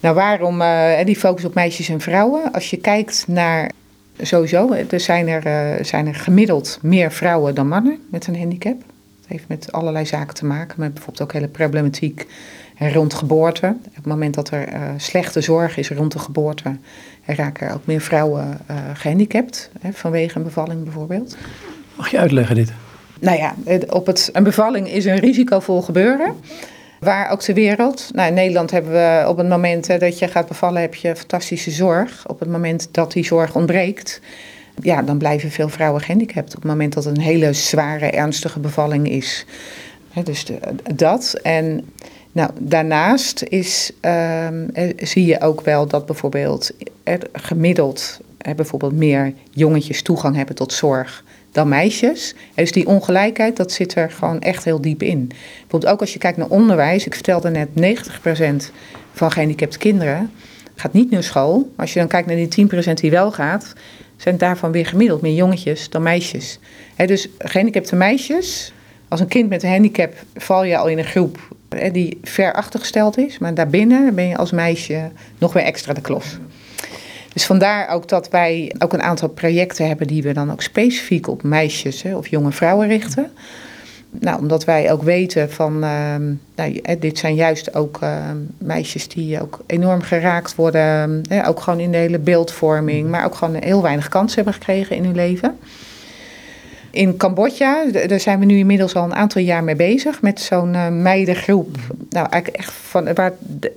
[0.00, 0.62] Nou, waarom
[1.04, 2.52] die focus op meisjes en vrouwen?
[2.52, 3.70] Als je kijkt naar
[4.20, 8.82] sowieso, er zijn er, zijn er gemiddeld meer vrouwen dan mannen met een handicap.
[9.30, 12.26] Heeft met allerlei zaken te maken, met bijvoorbeeld ook hele problematiek
[12.78, 13.76] rond geboorte.
[13.88, 16.76] Op het moment dat er slechte zorg is rond de geboorte,
[17.24, 18.58] raken er ook meer vrouwen
[18.94, 21.36] gehandicapt, hè, vanwege een bevalling bijvoorbeeld.
[21.96, 22.72] Mag je uitleggen dit?
[23.20, 23.54] nou ja,
[23.88, 26.34] op het, een bevalling is een risicovol gebeuren.
[27.00, 28.10] Waar ook ter wereld.
[28.14, 31.70] Nou, in Nederland hebben we op het moment dat je gaat bevallen, heb je fantastische
[31.70, 32.28] zorg.
[32.28, 34.20] Op het moment dat die zorg ontbreekt,
[34.80, 36.48] ja, dan blijven veel vrouwen gehandicapt.
[36.48, 39.46] Op het moment dat het een hele zware, ernstige bevalling is.
[40.24, 40.46] dus
[40.94, 41.34] dat.
[41.42, 41.84] En
[42.32, 46.70] nou, daarnaast is, um, zie je ook wel dat bijvoorbeeld
[47.02, 48.20] er gemiddeld
[48.56, 52.34] bijvoorbeeld meer jongetjes toegang hebben tot zorg dan meisjes.
[52.54, 55.30] Dus die ongelijkheid, dat zit er gewoon echt heel diep in.
[55.60, 57.06] Bijvoorbeeld ook als je kijkt naar onderwijs.
[57.06, 58.72] Ik vertelde net, 90%
[59.12, 60.30] van gehandicapte kinderen
[60.74, 61.72] gaat niet naar school.
[61.76, 63.72] Als je dan kijkt naar die 10% die wel gaat,
[64.20, 66.58] zijn daarvan weer gemiddeld meer jongetjes dan meisjes.
[66.96, 68.72] Dus gehandicapte meisjes,
[69.08, 71.38] als een kind met een handicap val je al in een groep
[71.92, 73.38] die ver achtergesteld is.
[73.38, 76.38] Maar daarbinnen ben je als meisje nog weer extra de klos.
[77.32, 81.28] Dus vandaar ook dat wij ook een aantal projecten hebben die we dan ook specifiek
[81.28, 83.32] op meisjes of jonge vrouwen richten.
[84.10, 86.14] Nou, omdat wij ook weten van, uh,
[86.54, 88.18] nou, dit zijn juist ook uh,
[88.58, 91.22] meisjes die ook enorm geraakt worden.
[91.28, 94.96] Hè, ook gewoon in de hele beeldvorming, maar ook gewoon heel weinig kans hebben gekregen
[94.96, 95.58] in hun leven.
[96.90, 100.74] In Cambodja, daar zijn we nu inmiddels al een aantal jaar mee bezig met zo'n
[100.74, 101.76] uh, meidengroep.
[102.10, 103.32] Nou, eigenlijk echt van, waar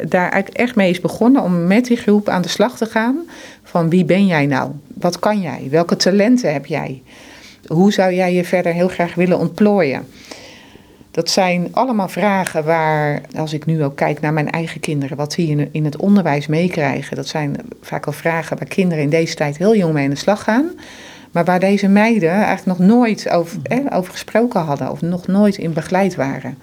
[0.07, 3.17] daar eigenlijk echt mee is begonnen om met die groep aan de slag te gaan.
[3.63, 4.71] Van wie ben jij nou?
[4.93, 5.67] Wat kan jij?
[5.69, 7.01] Welke talenten heb jij?
[7.67, 10.07] Hoe zou jij je verder heel graag willen ontplooien?
[11.13, 15.35] Dat zijn allemaal vragen waar, als ik nu ook kijk naar mijn eigen kinderen, wat
[15.35, 19.57] die in het onderwijs meekrijgen, dat zijn vaak al vragen waar kinderen in deze tijd
[19.57, 20.71] heel jong mee aan de slag gaan.
[21.31, 23.57] Maar waar deze meiden eigenlijk nog nooit over,
[23.89, 26.57] over gesproken hadden of nog nooit in begeleid waren.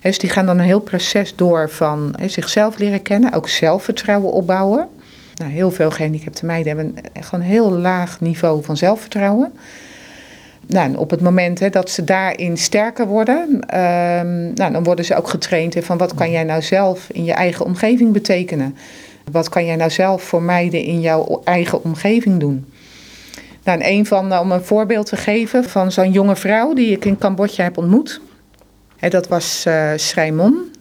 [0.00, 4.88] Dus die gaan dan een heel proces door van zichzelf leren kennen, ook zelfvertrouwen opbouwen.
[5.34, 9.52] Nou, heel veel gehandicapte meiden hebben gewoon een heel laag niveau van zelfvertrouwen.
[10.68, 15.28] Nou, op het moment dat ze daarin sterker worden, ehm, nou, dan worden ze ook
[15.28, 18.76] getraind in van wat kan jij nou zelf in je eigen omgeving betekenen?
[19.32, 22.72] Wat kan jij nou zelf voor meiden in jouw eigen omgeving doen?
[23.64, 27.18] Nou, een van, om een voorbeeld te geven van zo'n jonge vrouw die ik in
[27.18, 28.20] Cambodja heb ontmoet.
[29.08, 30.72] Dat was uh, Schrijmon.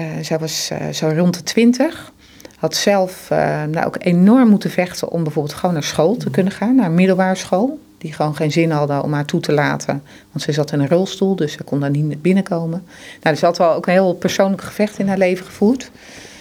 [0.00, 2.12] Uh, zij was uh, zo rond de twintig.
[2.56, 3.26] Had zelf
[3.70, 7.34] nou ook enorm moeten vechten om bijvoorbeeld gewoon naar school te kunnen gaan, naar middelbare
[7.34, 7.78] school.
[8.04, 10.02] Die gewoon geen zin hadden om haar toe te laten.
[10.32, 12.84] Want ze zat in een rolstoel, dus ze kon daar niet binnenkomen.
[13.22, 15.90] Nou, dus had wel ook een heel persoonlijk gevecht in haar leven gevoerd.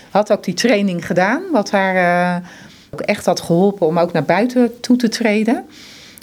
[0.10, 2.42] Had ook die training gedaan, wat haar
[2.90, 5.66] ook echt had geholpen om ook naar buiten toe te treden.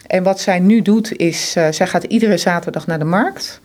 [0.06, 3.60] En wat zij nu doet is, uh, zij gaat iedere zaterdag naar de markt.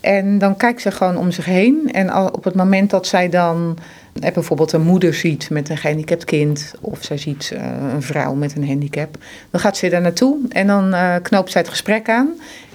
[0.00, 1.92] En dan kijkt ze gewoon om zich heen.
[1.92, 3.84] En op het moment dat zij dan eh,
[4.20, 8.56] bijvoorbeeld een moeder ziet met een gehandicapt kind, of zij ziet uh, een vrouw met
[8.56, 9.16] een handicap,
[9.50, 12.28] dan gaat ze daar naartoe en dan knoopt zij het gesprek aan.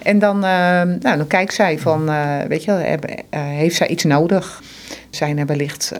[0.04, 2.12] En dan, nou, dan kijkt zij van,
[2.48, 2.98] weet je,
[3.36, 4.62] heeft zij iets nodig?
[5.10, 5.92] zijn er wellicht,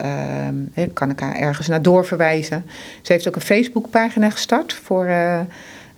[0.92, 2.64] kan ik haar ergens naar doorverwijzen.
[3.02, 5.10] Ze heeft ook een Facebookpagina gestart voor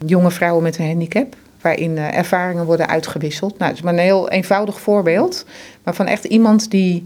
[0.06, 1.36] jonge vrouwen met een handicap.
[1.60, 3.58] Waarin ervaringen worden uitgewisseld.
[3.58, 5.46] Nou, het is maar een heel eenvoudig voorbeeld.
[5.82, 7.04] Maar van echt iemand die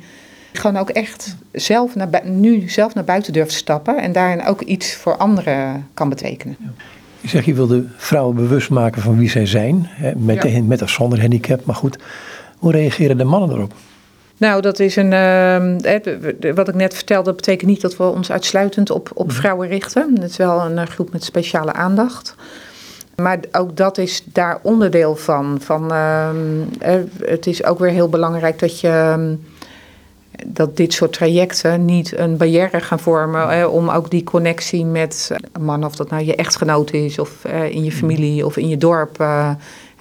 [0.57, 3.97] gewoon ook echt zelf naar, nu zelf naar buiten durft stappen.
[3.97, 6.57] En daarin ook iets voor anderen kan betekenen.
[6.61, 6.71] Ja.
[7.21, 9.87] Je zegt, je wil de vrouwen bewust maken van wie zij zijn.
[9.89, 10.63] Hè, met, ja.
[10.63, 11.65] met of zonder handicap.
[11.65, 11.99] Maar goed,
[12.59, 13.73] hoe reageren de mannen erop?
[14.37, 15.13] Nou, dat is een.
[15.13, 19.37] Uh, wat ik net vertelde, betekent niet dat we ons uitsluitend op, op mhm.
[19.37, 20.11] vrouwen richten.
[20.21, 22.35] Het is wel een groep met speciale aandacht.
[23.17, 25.59] Maar ook dat is daar onderdeel van.
[25.61, 26.29] van uh,
[27.25, 29.37] het is ook weer heel belangrijk dat je.
[30.45, 35.65] Dat dit soort trajecten niet een barrière gaan vormen om ook die connectie met een
[35.65, 37.99] man, of dat nou je echtgenoot is, of uh, in je mhm.
[37.99, 39.51] familie of in je dorp, uh,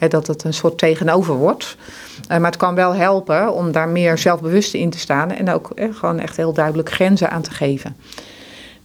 [0.09, 1.77] dat het een soort tegenover wordt.
[2.21, 5.71] Uh, maar het kan wel helpen om daar meer zelfbewust in te staan en ook
[5.75, 7.95] eh, gewoon echt heel duidelijk grenzen aan te geven.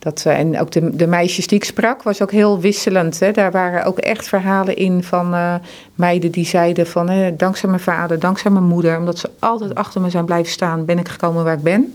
[0.00, 3.20] Dat, en ook de, de meisjes die ik sprak was ook heel wisselend.
[3.20, 3.30] Hè.
[3.30, 5.54] Daar waren ook echt verhalen in van uh,
[5.94, 10.10] meiden die zeiden van dankzij mijn vader, dankzij mijn moeder, omdat ze altijd achter me
[10.10, 11.94] zijn blijven staan, ben ik gekomen waar ik ben.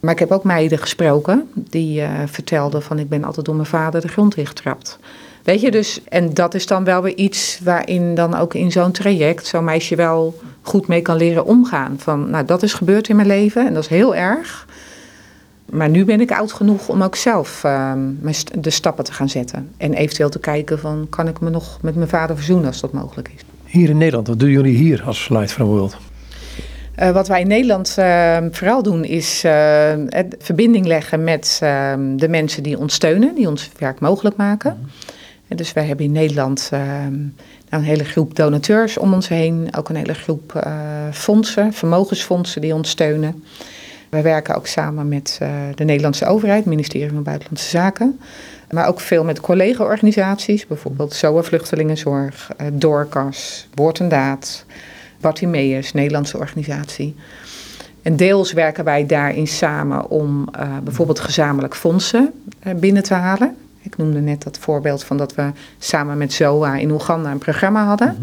[0.00, 4.00] Maar ik heb ook meiden gesproken die vertelden van ik ben altijd door mijn vader
[4.00, 4.98] de grond ingetrapt.
[5.44, 8.92] Weet je, dus, en dat is dan wel weer iets waarin dan ook in zo'n
[8.92, 11.96] traject zo'n meisje wel goed mee kan leren omgaan.
[11.98, 14.66] Van, nou, dat is gebeurd in mijn leven en dat is heel erg.
[15.70, 17.92] Maar nu ben ik oud genoeg om ook zelf uh,
[18.58, 19.70] de stappen te gaan zetten.
[19.76, 22.92] En eventueel te kijken van, kan ik me nog met mijn vader verzoenen als dat
[22.92, 23.40] mogelijk is.
[23.64, 25.96] Hier in Nederland, wat doen jullie hier als Light from World?
[26.98, 29.92] Uh, wat wij in Nederland uh, vooral doen is uh,
[30.38, 34.78] verbinding leggen met ehm, de mensen die ons steunen, die ons werk mogelijk maken.
[34.80, 34.88] Mm
[35.56, 39.68] dus wij hebben in Nederland nou een hele groep donateurs om ons heen.
[39.76, 40.72] Ook een hele groep uh,
[41.12, 43.44] fondsen, vermogensfondsen die ons steunen.
[44.14, 48.20] Wij werken ook samen met uh, de Nederlandse overheid, het ministerie van Buitenlandse Zaken.
[48.70, 54.64] Maar ook veel met collega-organisaties, bijvoorbeeld SOA Vluchtelingenzorg, uh, Doorkas, Woord en Daad,
[55.20, 57.16] Bartimeus, Nederlandse organisatie.
[58.02, 60.48] En deels werken wij daarin samen om
[60.84, 62.32] bijvoorbeeld gezamenlijk fondsen
[62.76, 66.90] binnen te halen Ik noemde net dat voorbeeld van dat we samen met ZOA in
[66.90, 68.16] Oeganda een programma hadden.
[68.18, 68.22] Mhm.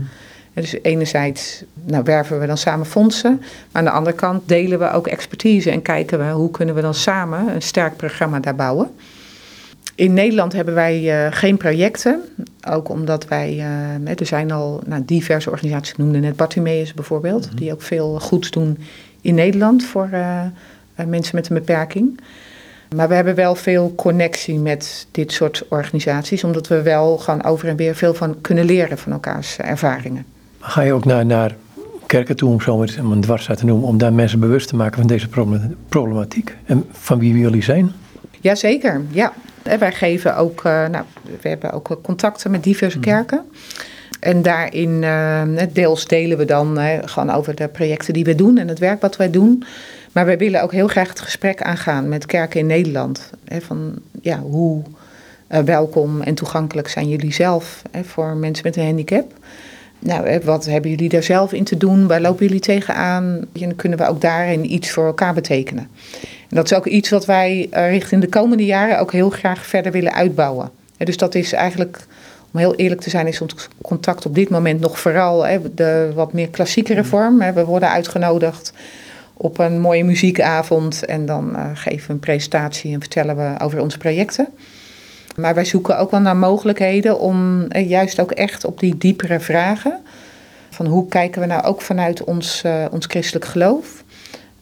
[0.54, 3.38] Dus enerzijds nou, werven we dan samen fondsen.
[3.40, 6.82] Maar aan de andere kant delen we ook expertise en kijken we hoe kunnen we
[6.82, 8.92] dan samen een sterk programma daar bouwen.
[9.96, 12.22] In Nederland hebben wij uh, geen projecten.
[12.70, 17.44] Ook omdat wij, uh, er zijn al nou, diverse organisaties, ik noemde net Bartimeus bijvoorbeeld,
[17.44, 17.60] mm -hmm.
[17.60, 18.78] die ook veel goeds doen
[19.22, 20.42] in Nederland voor uh,
[21.06, 22.20] mensen met een beperking.
[22.96, 27.68] Maar we hebben wel veel connectie met dit soort organisaties, omdat we wel gewoon over
[27.68, 30.26] en weer veel van kunnen leren van elkaars ervaringen.
[30.62, 31.56] Ga je ook naar, naar
[32.06, 34.98] kerken toe, om zo maar een dwarsstraat te noemen, om daar mensen bewust te maken
[34.98, 35.28] van deze
[35.90, 37.92] problematiek en van wie jullie zijn?
[38.42, 39.34] Jazeker, ja.
[39.80, 41.06] Wij geven ook, uh, nou,
[41.42, 43.08] we hebben ook contacten met diverse Mhm.
[43.08, 43.42] kerken.
[44.20, 45.42] En daarin, uh,
[45.74, 49.16] deels delen we dan gewoon over de projecten die we doen en het werk wat
[49.18, 49.64] wij doen.
[50.12, 53.30] Maar wij willen ook heel graag het gesprek aangaan met kerken in Nederland.
[53.46, 54.82] Hè, van ja, hoe
[55.52, 59.34] uh, welkom en toegankelijk zijn jullie zelf hè, voor mensen met een handicap?
[60.04, 62.08] Nou, hè, wat hebben jullie daar zelf in te doen?
[62.08, 63.46] Waar lopen jullie tegenaan?
[63.62, 65.88] En kunnen we ook daarin iets voor elkaar betekenen.
[66.22, 69.66] En dat is ook iets wat wij uh, richting de komende jaren ook heel graag
[69.66, 70.72] verder willen uitbouwen.
[70.98, 72.06] Dus dat is eigenlijk,
[72.52, 76.12] om heel eerlijk te zijn, is ons contact op dit moment nog vooral hè, de
[76.16, 77.42] wat meer klassiekere vorm.
[77.42, 77.54] Hè.
[77.54, 78.74] We worden uitgenodigd
[79.34, 83.82] op een mooie muziekavond en dan uh, geven we een presentatie en vertellen we over
[83.82, 84.48] onze projecten.
[85.36, 89.40] Maar wij zoeken ook wel naar mogelijkheden om eh, juist ook echt op die diepere
[89.40, 90.00] vragen.
[90.70, 94.04] Van hoe kijken we nou ook vanuit ons, uh, ons christelijk geloof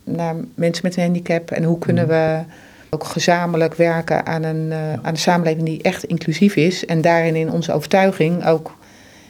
[0.03, 2.39] naar mensen met een handicap en hoe kunnen we
[2.89, 7.35] ook gezamenlijk werken aan een, uh, aan een samenleving die echt inclusief is en daarin
[7.35, 8.77] in onze overtuiging ook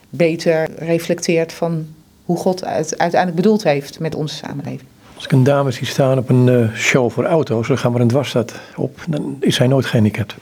[0.09, 1.87] beter reflecteert van
[2.25, 4.87] hoe God het uiteindelijk bedoeld heeft met onze samenleving.
[5.15, 8.07] Als ik een dame zie staan op een show voor auto's, dan gaan we een
[8.07, 10.35] dwarsstad op, dan is zij nooit gehandicapt.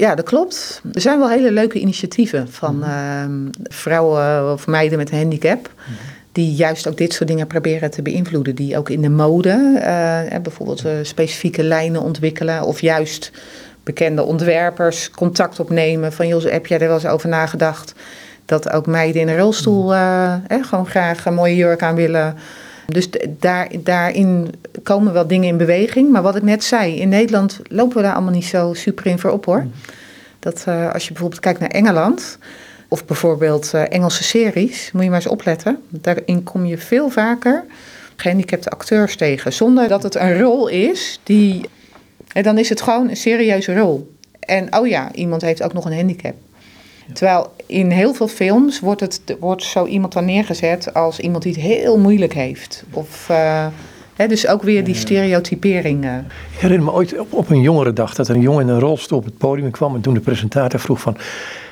[0.00, 0.82] Ja, dat klopt.
[0.92, 3.24] Er zijn wel hele leuke initiatieven van uh,
[3.62, 5.58] vrouwen of meiden met een handicap.
[5.58, 5.94] Mm -hmm.
[6.32, 8.54] Die juist ook dit soort dingen proberen te beïnvloeden.
[8.54, 12.62] Die ook in de mode uh, bijvoorbeeld uh, specifieke lijnen ontwikkelen.
[12.62, 13.32] Of juist
[13.82, 16.12] bekende ontwerpers contact opnemen.
[16.12, 17.94] Van joh, heb jij er wel eens over nagedacht?
[18.44, 22.36] Dat ook meiden in een rolstoel uh, eh, gewoon graag een mooie jurk aan willen.
[22.90, 26.10] Dus daar, daarin komen wel dingen in beweging.
[26.10, 29.18] Maar wat ik net zei, in Nederland lopen we daar allemaal niet zo super in
[29.18, 29.66] voor op hoor.
[30.38, 32.38] Dat uh, als je bijvoorbeeld kijkt naar Engeland,
[32.88, 35.82] of bijvoorbeeld uh, Engelse series, moet je maar eens opletten.
[35.88, 37.64] Daarin kom je veel vaker
[38.16, 41.68] gehandicapte acteurs tegen, zonder dat het een rol is die.
[42.32, 44.14] En dan is het gewoon een serieuze rol.
[44.40, 46.34] En oh ja, iemand heeft ook nog een handicap.
[47.12, 51.52] Terwijl in heel veel films wordt, het, wordt zo iemand dan neergezet als iemand die
[51.52, 52.84] het heel moeilijk heeft.
[52.92, 53.66] Of, uh,
[54.16, 56.04] hè, dus ook weer die stereotypering.
[56.04, 56.16] Uh.
[56.52, 59.18] Ik herinner me ooit op, op een jongerendag dat er een jongen in een rolstoel
[59.18, 59.94] op het podium kwam.
[59.94, 61.16] En toen de presentator vroeg van,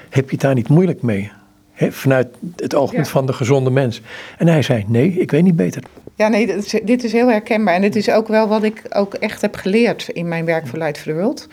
[0.09, 1.31] heb je het daar niet moeilijk mee?
[1.73, 3.13] He, vanuit het oogpunt ja.
[3.13, 4.01] van de gezonde mens.
[4.39, 5.83] En hij zei, nee, ik weet niet beter.
[6.15, 7.75] Ja, nee, dit is, dit is heel herkenbaar.
[7.75, 10.79] En dit is ook wel wat ik ook echt heb geleerd in mijn werk voor
[10.79, 11.49] Light for the World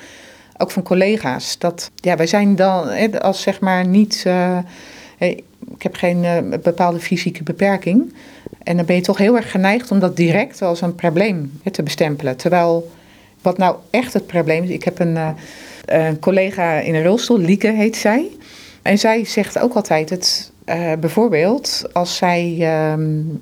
[0.57, 1.57] ook van collega's.
[1.57, 4.23] Dat, ja, wij zijn dan als zeg maar niet.
[4.27, 4.57] Uh,
[5.17, 8.13] ik heb geen uh, bepaalde fysieke beperking.
[8.63, 11.83] En dan ben je toch heel erg geneigd om dat direct als een probleem te
[11.83, 12.37] bestempelen.
[12.37, 12.91] Terwijl
[13.41, 14.69] wat nou echt het probleem is.
[14.69, 15.29] Ik heb een, uh,
[15.85, 18.27] een collega in een rolstoel, Lieke heet zij.
[18.81, 20.51] En zij zegt ook altijd het.
[20.99, 22.57] bijvoorbeeld als zij.
[22.91, 23.41] Um,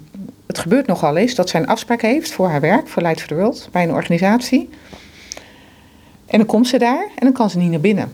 [0.53, 3.27] het gebeurt nogal eens dat zij een afspraak heeft voor haar werk, voor Light for
[3.27, 4.69] the World, bij een organisatie.
[6.33, 8.11] En dan komt ze daar en dan kan ze niet naar binnen.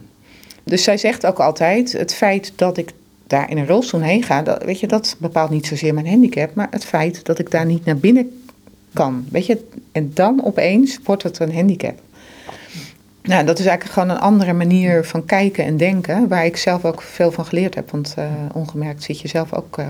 [0.63, 2.91] Dus zij zegt ook altijd: het feit dat ik
[3.27, 6.53] daar in een rolstoel heen ga, dat, weet je, dat bepaalt niet zozeer mijn handicap,
[6.53, 8.41] maar het feit dat ik daar niet naar binnen
[8.93, 9.25] kan.
[9.31, 12.01] Weet je, en dan opeens wordt het een handicap.
[13.21, 16.85] Nou, dat is eigenlijk gewoon een andere manier van kijken en denken, waar ik zelf
[16.85, 17.91] ook veel van geleerd heb.
[17.91, 19.87] Want uh, ongemerkt zit je zelf ook uh,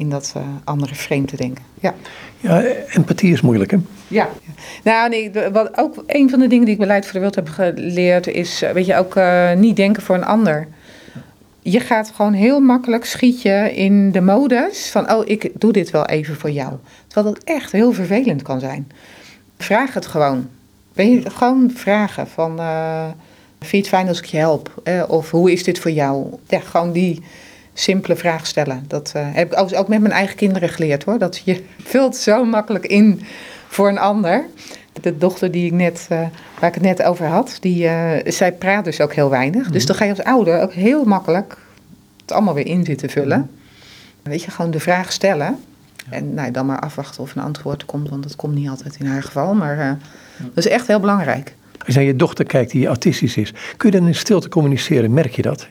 [0.00, 1.64] in dat uh, andere frame te denken.
[1.80, 1.94] Ja.
[2.36, 3.76] ja, empathie is moeilijk, hè?
[4.08, 4.28] Ja,
[4.84, 7.34] nou nee, wat ook een van de dingen die ik bij Leid voor de Wereld
[7.34, 10.68] heb geleerd is, weet je, ook uh, niet denken voor een ander.
[11.62, 15.90] Je gaat gewoon heel makkelijk schiet je in de modus van, oh, ik doe dit
[15.90, 16.72] wel even voor jou.
[17.06, 18.90] Terwijl dat echt heel vervelend kan zijn.
[19.58, 20.48] Vraag het gewoon.
[20.92, 23.04] Ben je gewoon vragen van, uh,
[23.58, 24.80] vind je het fijn als ik je help?
[24.84, 26.26] Eh, of hoe is dit voor jou?
[26.48, 27.22] Ja, gewoon die
[27.80, 28.84] simpele vraag stellen.
[28.86, 31.18] Dat uh, heb ik ook met mijn eigen kinderen geleerd hoor.
[31.18, 33.20] Dat je vult zo makkelijk in
[33.68, 34.44] voor een ander.
[35.00, 36.18] De dochter die ik net, uh,
[36.58, 39.66] waar ik het net over had, die, uh, zij praat dus ook heel weinig.
[39.66, 39.72] Mm.
[39.72, 41.56] Dus dan ga je als ouder ook heel makkelijk
[42.20, 43.38] het allemaal weer in zitten vullen.
[43.38, 43.48] Mm.
[44.22, 45.58] Weet je, gewoon de vraag stellen.
[45.96, 46.16] Ja.
[46.16, 49.06] En nou, dan maar afwachten of een antwoord komt, want dat komt niet altijd in
[49.06, 49.54] haar geval.
[49.54, 49.98] Maar ja.
[50.38, 51.54] dat is echt heel belangrijk.
[51.78, 55.12] Als je naar je dochter kijkt die autistisch is, kun je dan in stilte communiceren?
[55.12, 55.68] Merk je dat?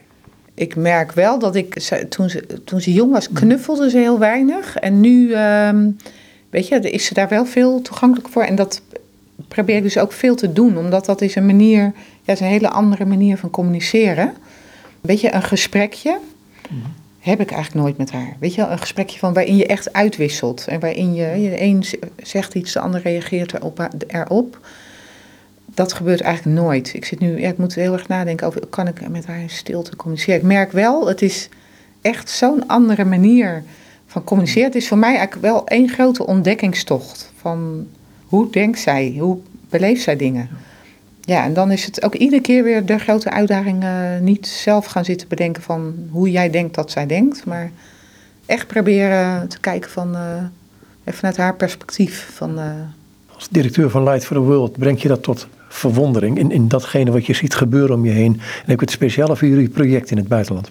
[0.60, 1.80] Ik merk wel dat ik,
[2.10, 4.76] toen ze, toen ze jong was, knuffelde ze heel weinig.
[4.76, 5.98] En nu, um,
[6.50, 8.44] weet je, is ze daar wel veel toegankelijk voor.
[8.44, 8.82] En dat
[9.48, 12.48] probeer ik dus ook veel te doen, omdat dat is een manier, ja, is een
[12.48, 14.34] hele andere manier van communiceren.
[15.02, 16.18] Weet je, een gesprekje
[17.20, 18.36] heb ik eigenlijk nooit met haar.
[18.40, 20.68] Weet je, een gesprekje van waarin je echt uitwisselt.
[20.68, 21.86] En waarin je, de een
[22.24, 23.90] zegt iets, de ander reageert erop.
[24.08, 24.60] erop.
[25.74, 26.94] Dat gebeurt eigenlijk nooit.
[26.94, 29.96] Ik zit nu, ik moet heel erg nadenken over, kan ik met haar in stilte
[29.96, 30.40] communiceren?
[30.40, 31.50] Ik merk wel, het is
[32.02, 33.64] echt zo'n andere manier
[34.08, 34.68] van communiceren.
[34.68, 37.88] Het is voor mij eigenlijk wel één grote ontdekkingstocht van
[38.26, 39.38] hoe denkt zij, hoe
[39.70, 40.50] beleeft zij dingen.
[41.22, 44.86] Ja, en dan is het ook iedere keer weer de grote uitdaging uh, niet zelf
[44.86, 47.72] gaan zitten bedenken van hoe jij denkt dat zij denkt, maar
[48.46, 50.44] echt proberen te kijken van uh,
[51.06, 52.32] vanuit haar perspectief.
[52.36, 52.72] Van, uh...
[53.36, 57.12] Als directeur van Light for the World breng je dat tot verwondering in, in datgene
[57.12, 58.34] wat je ziet gebeuren om je heen.
[58.34, 60.70] En heb ik het speciale voor jullie project in het buitenland.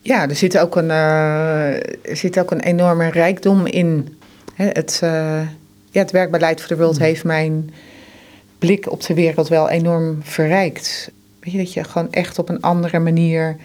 [0.00, 4.16] Ja, er zit ook een, er zit ook een enorme rijkdom in.
[4.54, 4.98] Hè, het,
[5.90, 7.04] ja, het werk bij Light for the World hmm.
[7.04, 7.70] heeft mijn
[8.58, 11.10] blik op de wereld wel enorm verrijkt.
[11.40, 13.56] Weet je, dat je gewoon echt op een andere manier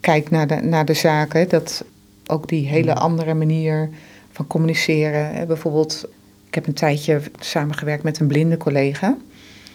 [0.00, 1.48] kijkt naar de, naar de zaken.
[1.48, 1.84] Dat
[2.26, 3.00] ook die hele hmm.
[3.00, 3.88] andere manier
[4.32, 5.46] van communiceren.
[5.46, 6.08] Bijvoorbeeld,
[6.48, 9.16] ik heb een tijdje samengewerkt met een blinde collega.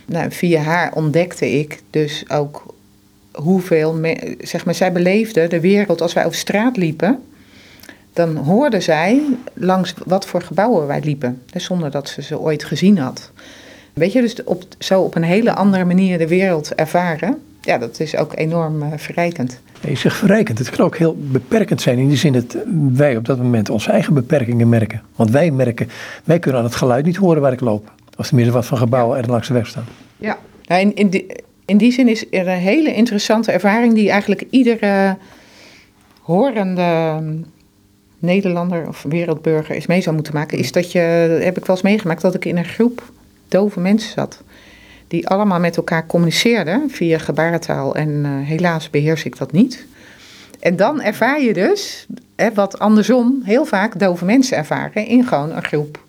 [0.05, 2.73] Nou, via haar ontdekte ik dus ook
[3.31, 3.99] hoeveel,
[4.39, 7.19] zeg maar, zij beleefde de wereld als wij over straat liepen.
[8.13, 9.21] Dan hoorde zij
[9.53, 13.31] langs wat voor gebouwen wij liepen, zonder dat ze ze ooit gezien had.
[13.93, 17.99] Weet je, dus op, zo op een hele andere manier de wereld ervaren, ja, dat
[17.99, 19.59] is ook enorm uh, verrijkend.
[19.87, 20.57] Je zegt verrijkend.
[20.57, 22.57] Het kan ook heel beperkend zijn in die zin dat
[22.93, 25.01] wij op dat moment onze eigen beperkingen merken.
[25.15, 25.89] Want wij merken,
[26.23, 27.91] wij kunnen aan het geluid niet horen waar ik loop.
[28.18, 29.86] Of tenminste wat van gebouwen er langs de weg staan.
[30.18, 31.26] Ja, nou, in, in, die,
[31.66, 35.18] in die zin is er een hele interessante ervaring die eigenlijk iedere
[36.22, 37.22] horende
[38.24, 40.57] Nederlander of wereldburger is mee zou moeten maken.
[40.57, 40.99] Is dat je,
[41.43, 43.11] heb ik wel eens meegemaakt, dat ik in een groep
[43.47, 44.41] dove mensen zat.
[45.07, 47.95] Die allemaal met elkaar communiceerden via gebarentaal.
[47.95, 49.86] En uh, helaas beheers ik dat niet.
[50.59, 55.51] En dan ervaar je dus, hè, wat andersom heel vaak dove mensen ervaren, in gewoon
[55.51, 55.99] een groep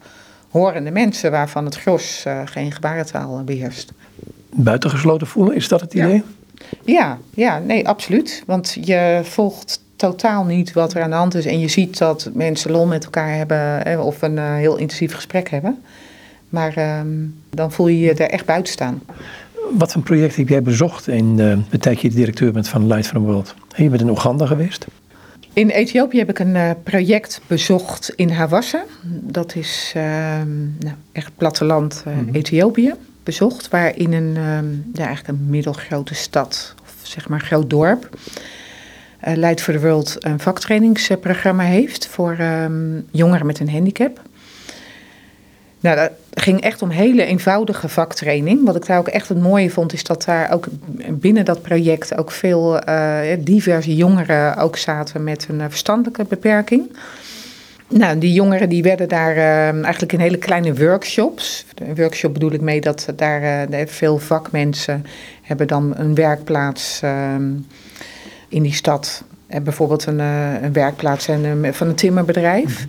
[0.59, 3.93] horende mensen waarvan het gros uh, geen gebarentaal beheerst.
[4.51, 6.23] Buitengesloten voelen, is dat het idee?
[6.85, 7.19] Ja.
[7.35, 8.43] ja, nee, absoluut.
[8.47, 11.47] Want je volgt totaal niet wat er aan de hand is.
[11.47, 15.51] En je ziet dat mensen lol met elkaar hebben of een uh, heel intensief gesprek
[15.51, 15.83] hebben.
[16.49, 17.09] Maar ehm,
[17.51, 19.03] dan voel je je er echt buiten staan.
[19.79, 23.07] Wat voor project heb jij bezocht in uh, de tijd je directeur bent van Light
[23.07, 23.55] from the World?
[23.77, 24.87] Je bent in Oeganda geweest?
[25.55, 28.85] In Ethiopië heb ik een uh, project bezocht in Hawassa.
[29.23, 30.03] Dat is uh,
[30.81, 32.19] nou, echt platteland uh.
[32.33, 33.69] Ethiopië bezocht.
[33.69, 38.09] Waar in een, um, ja, eigenlijk een middelgrote stad, of zeg maar groot dorp...
[39.35, 44.21] Light for the World een vaktrainingsprogramma heeft voor um, jongeren met een handicap.
[45.85, 48.65] Nou, dat ging echt om hele eenvoudige vaktraining.
[48.65, 50.67] Wat ik daar ook echt het mooie vond, is dat daar ook
[51.11, 56.97] binnen dat project ook veel uh, diverse jongeren ook zaten met een verstandelijke beperking.
[57.89, 61.65] Nou, die jongeren die werden daar uh, eigenlijk in hele kleine workshops.
[61.75, 65.07] Een workshop bedoel ik mee dat daar veel vakmensen
[65.43, 67.51] hebben dan een werkplaats ehm,
[68.49, 69.25] in die stad.
[69.63, 72.87] bijvoorbeeld een, een werkplaats en, van een timmerbedrijf.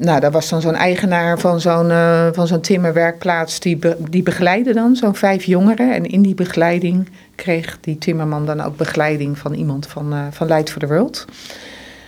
[0.00, 3.78] Nou, daar was dan zo'n eigenaar van zo'n uh, van zo'n timmerwerkplaats, die,
[4.10, 5.94] die begeleidde dan zo'n vijf jongeren.
[5.94, 10.46] En in die begeleiding kreeg die timmerman dan ook begeleiding van iemand van, uh, van
[10.46, 11.24] Light for the World.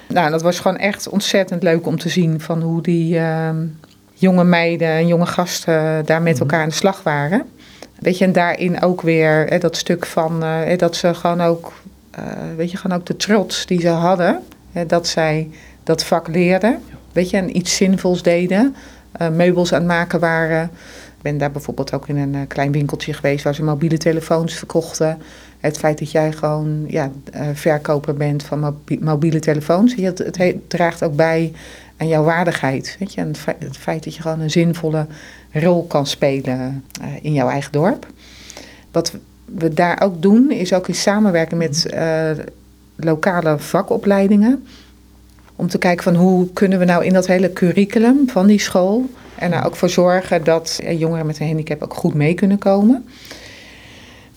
[0.09, 3.51] Nou, dat was gewoon echt ontzettend leuk om te zien van hoe die uh,
[4.14, 6.43] jonge meiden en jonge gasten daar met mhm.
[6.43, 7.43] elkaar aan de slag waren.
[7.99, 11.72] Weet je, en daarin ook weer hè, dat stuk van hè, dat ze gewoon ook,
[12.57, 14.38] weet je, gewoon ook de trots die ze hadden,
[14.72, 15.51] hè, dat zij
[15.82, 16.78] dat vak leerden
[17.13, 18.75] weet je, en iets zinvols deden.
[19.21, 20.65] Uh, meubels aan het maken waren.
[21.17, 24.55] Ik ben daar bijvoorbeeld ook in een uh, klein winkeltje geweest waar ze mobiele telefoons
[24.55, 25.19] verkochten.
[25.61, 31.03] Het feit dat jij gewoon ja, uh, verkoper bent van mobiele telefoons, het, het draagt
[31.03, 31.53] ook bij
[31.97, 32.97] aan jouw waardigheid.
[32.99, 33.21] Weet je?
[33.21, 35.07] En het, feit, het feit dat je gewoon een zinvolle
[35.51, 36.85] rol kan spelen
[37.21, 38.07] in jouw eigen dorp.
[38.91, 39.13] Wat
[39.45, 41.87] we daar ook doen, is ook in samenwerking met
[42.97, 44.67] lokale vakopleidingen
[45.57, 49.05] om te kijken van hoe kunnen we nou in dat hele curriculum van die school
[49.39, 53.05] er nou ook voor zorgen dat jongeren met een handicap ook goed mee kunnen komen.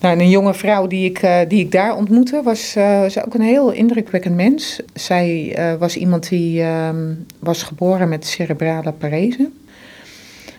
[0.00, 3.34] Nou, een jonge vrouw die ik, uh, die ik daar ontmoette was, uh, was ook
[3.34, 4.80] een heel indrukwekkend mens.
[4.94, 9.48] Zij uh, was iemand die ehm, was geboren met cerebrale parese.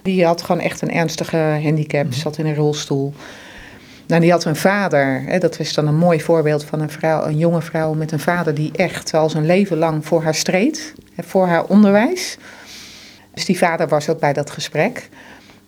[0.01, 2.14] Die had gewoon echt een ernstige handicap, Mhm.
[2.14, 3.14] zat in een rolstoel.
[4.08, 7.26] Nou, die had een vader, hè, dat is dan een mooi voorbeeld van een vrouw,
[7.26, 10.93] een jonge vrouw met een vader die echt al zijn leven lang voor haar streed,
[11.16, 12.38] hè, voor haar onderwijs.
[13.34, 15.10] Dus die vader was ook bij dat gesprek.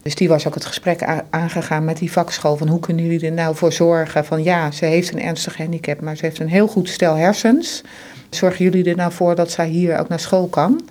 [0.01, 3.31] Dus die was ook het gesprek aangegaan met die vakschool van hoe kunnen jullie er
[3.31, 6.67] nou voor zorgen van ja, ze heeft een ernstig handicap, maar ze heeft een heel
[6.67, 7.83] goed stel hersens.
[8.29, 10.81] Zorgen jullie er nou voor dat zij hier ook naar school kan?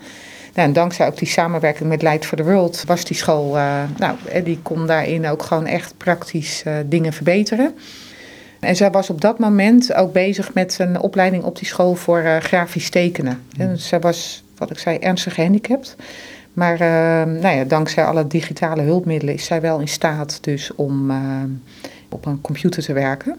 [0.59, 3.83] Nou, en dankzij ook die samenwerking met Light for the World was die school, eh,
[3.99, 7.75] nou, eh, die kon daarin ook gewoon echt praktisch eh, dingen verbeteren.
[8.61, 12.19] En zij was op dat moment ook bezig met een opleiding op die school voor
[12.19, 13.43] eh, grafisch tekenen.
[13.59, 15.97] En zij was, wat ik zei, ernstig gehandicapt.
[16.53, 16.79] Maar
[17.27, 21.13] nou ja, dankzij alle digitale hulpmiddelen is zij wel in staat dus om
[22.09, 23.37] op een computer te werken.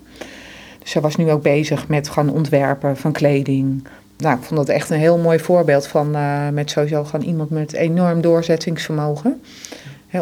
[0.79, 3.87] Dus zij was nu ook bezig met gaan ontwerpen van kleding.
[4.23, 7.49] Nou, ik vond dat echt een heel mooi voorbeeld van eh, met sowieso gewoon iemand
[7.49, 9.41] met enorm doorzettingsvermogen.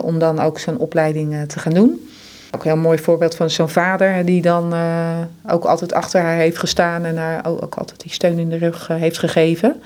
[0.01, 2.09] Om dan ook zo'n opleiding eh, te gaan doen.
[2.51, 5.17] Ook een heel mooi voorbeeld van zo'n vader die dan eh,
[5.47, 8.87] ook altijd achter haar heeft gestaan en haar ook, altijd die steun in de rug
[8.87, 9.81] heeft gegeven.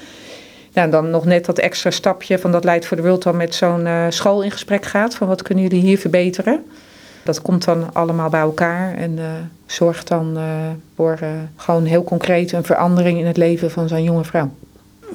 [0.74, 3.56] Nou, dan nog net dat extra stapje van dat Leidt voor de World dan met
[3.56, 5.16] zo'n school in gesprek gaat.
[5.16, 6.66] Van wat kunnen jullie hier verbeteren?
[7.24, 9.26] Dat komt dan allemaal bij elkaar en eh,
[9.66, 10.44] zorgt dan eh,
[10.96, 14.52] voor eh, gewoon heel concreet een verandering in het leven van zo'n jonge vrouw.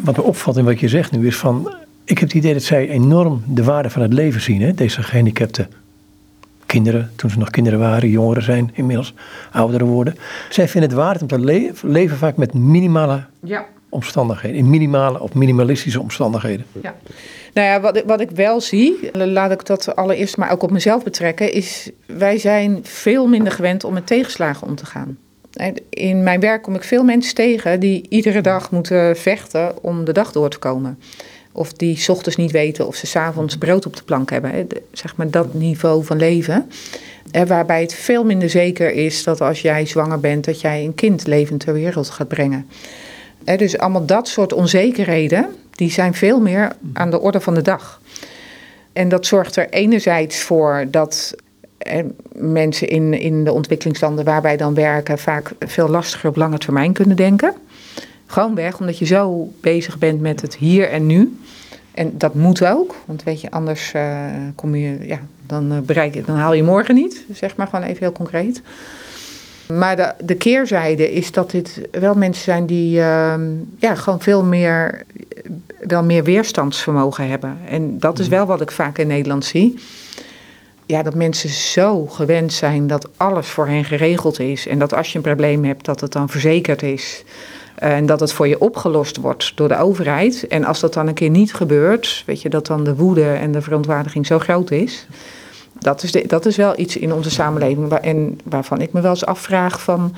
[0.00, 1.74] Wat me opvalt in wat je zegt nu is van...
[2.04, 4.62] Ik heb het idee dat zij enorm de waarde van het leven zien.
[4.62, 4.74] Hè?
[4.74, 5.66] Deze gehandicapte
[6.66, 9.14] kinderen, toen ze nog kinderen waren, jongeren zijn inmiddels,
[9.52, 10.16] ouderen worden.
[10.50, 13.64] Zij vinden het waard om te le- leven vaak met minimale Ja.
[13.89, 14.57] Omstandigheden.
[14.57, 16.66] In minimale of minimalistische omstandigheden.
[16.82, 16.95] Ja.
[17.53, 20.70] Nou ja, wat ik, wat ik wel zie, laat ik dat allereerst maar ook op
[20.70, 25.18] mezelf betrekken, is wij zijn veel minder gewend om met tegenslagen om te gaan.
[25.89, 30.12] In mijn werk kom ik veel mensen tegen die iedere dag moeten vechten om de
[30.12, 30.99] dag door te komen.
[31.53, 34.68] Of die 's ochtends niet weten of ze 's avonds brood op de plank hebben.
[34.93, 36.70] Zeg maar dat niveau van leven.
[37.30, 40.95] En waarbij het veel minder zeker is dat als jij zwanger bent, dat jij een
[40.95, 42.66] kind levend ter wereld gaat brengen.
[43.57, 48.01] Dus allemaal dat soort onzekerheden, die zijn veel meer aan de orde van de dag.
[48.92, 51.34] En dat zorgt er enerzijds voor dat
[52.32, 56.92] mensen in, in de ontwikkelingslanden waar wij dan werken vaak veel lastiger op lange termijn
[56.92, 57.55] kunnen denken.
[58.26, 61.38] Gewoon weg, omdat je zo bezig bent met het hier en nu.
[61.94, 66.26] En dat moet ook, want weet je, anders eh, kom je, ja, dan, eh, bereik
[66.26, 67.24] dan haal je morgen niet.
[67.32, 68.62] Zeg maar gewoon even heel concreet.
[69.68, 74.44] Maar de, de keerzijde is dat dit wel mensen zijn die ehm, ja, gewoon veel
[74.44, 75.02] meer,
[75.80, 77.58] wel meer weerstandsvermogen hebben.
[77.68, 79.78] En dat is wel wat ik vaak in Nederland zie.
[80.86, 84.66] Ja, dat mensen zo gewend zijn dat alles voor hen geregeld is.
[84.66, 87.24] En dat als je een probleem hebt, dat het dan verzekerd is.
[87.74, 90.46] En dat het voor je opgelost wordt door de overheid.
[90.46, 93.52] En als dat dan een keer niet gebeurt, weet je, dat dan de woede en
[93.52, 95.06] de verontwaardiging zo groot is.
[95.87, 99.01] Dat is, de, dat is wel iets in onze samenleving waar, en waarvan ik me
[99.01, 100.14] wel eens afvraag van...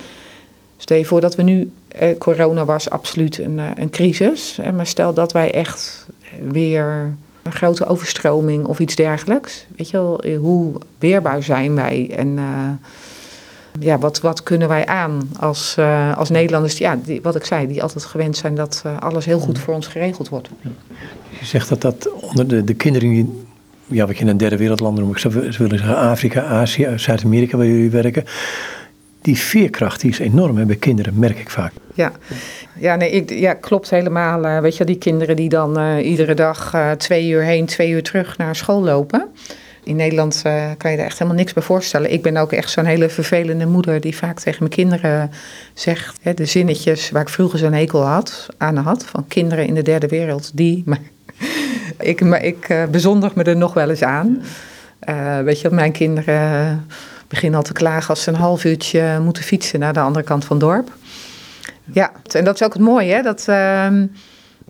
[0.77, 4.59] Stel je voor dat we nu, eh, corona was absoluut een, eh, een crisis.
[4.75, 6.07] Maar stel dat wij echt
[6.51, 9.67] weer een grote overstroming of iets dergelijks.
[9.77, 12.39] Weet je wel, eh, hoe weerbaar zijn wij en...
[12.39, 12.71] eh,
[13.81, 15.77] ja, wat, wat kunnen wij aan als,
[16.17, 19.59] als Nederlanders, ja, die, wat ik zei, die altijd gewend zijn dat alles heel goed
[19.59, 20.49] voor ons geregeld wordt.
[21.41, 23.47] Je zegt dat dat onder de, de kinderen, die,
[23.89, 27.67] ja, wat je in derde wereldlanden noemt, ik zou- willen zeggen Afrika, Azië, Zuid-Amerika, waar
[27.67, 28.25] jullie werken.
[29.21, 31.73] Die veerkracht die is enorm hè, bij kinderen, merk ik vaak.
[31.95, 32.13] Ja,
[32.79, 34.45] ja, nee, ik, ja klopt helemaal.
[34.45, 37.91] Eh, weet je, die kinderen die dan eh, iedere dag eh, twee uur heen, twee
[37.91, 39.29] uur terug naar school lopen.
[39.85, 40.43] In Nederland
[40.77, 42.13] kan je er echt helemaal niks bij voorstellen.
[42.13, 45.31] Ik ben ook echt zo'n hele vervelende moeder die vaak tegen mijn kinderen
[45.75, 46.19] zegt...
[46.23, 49.05] Hè, de zinnetjes waar ik vroeger zo'n hekel had, aan had...
[49.07, 50.83] van kinderen in de derde wereld, die...
[50.87, 50.99] Maar
[51.99, 54.43] ik maar ik eh, bezondig me er nog wel eens aan.
[54.99, 56.87] Eh, weet je, mijn kinderen
[57.29, 60.45] beginnen al te klagen als ze een half uurtje moeten fietsen naar de andere kant
[60.45, 60.93] van het dorp.
[61.93, 63.23] Ja, en dat is ook het mooie, hè?
[63.23, 64.07] dat ehm,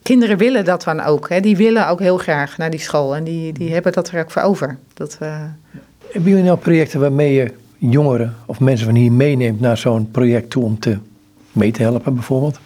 [0.03, 1.29] kinderen willen dat dan ook.
[1.29, 1.41] Hè?
[1.41, 4.31] Die willen ook heel graag naar die school en die, die hebben dat er ook
[4.31, 4.77] voor over.
[4.95, 5.43] Dat, eh,
[6.13, 10.51] Hebben jullie nou projecten waarmee je jongeren of mensen van hier meeneemt naar zo'n project
[10.51, 10.99] toe om te
[11.53, 12.61] mee te helpen bijvoorbeeld?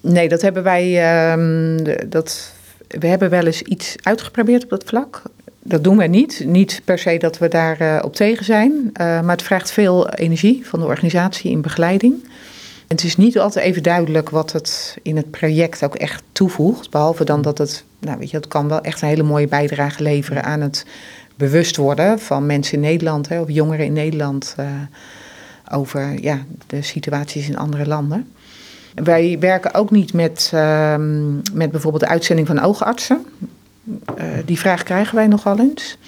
[0.00, 1.02] nee, dat hebben wij.
[1.02, 2.52] ehm, dat,
[2.88, 5.22] we hebben wel eens iets uitgeprobeerd op dat vlak.
[5.62, 6.42] Dat doen wij niet.
[6.46, 8.90] Niet per se dat we daar eh, op tegen zijn.
[8.92, 12.14] eh, maar het vraagt veel energie van de organisatie in begeleiding.
[12.86, 16.90] En het is niet altijd even duidelijk wat het in het project ook echt toevoegt.
[16.90, 20.02] Behalve dan dat het, nou weet je, het kan wel echt een hele mooie bijdrage
[20.02, 20.86] leveren aan het
[21.36, 24.66] bewust worden van mensen in Nederland, hè, of jongeren in Nederland, eh,
[25.72, 28.33] over ja, de situaties in andere landen.
[28.94, 33.26] Wij werken ook niet met, ehm, met bijvoorbeeld de uitzending van oogartsen.
[34.16, 35.98] Eh, die vraag krijgen wij nogal eens.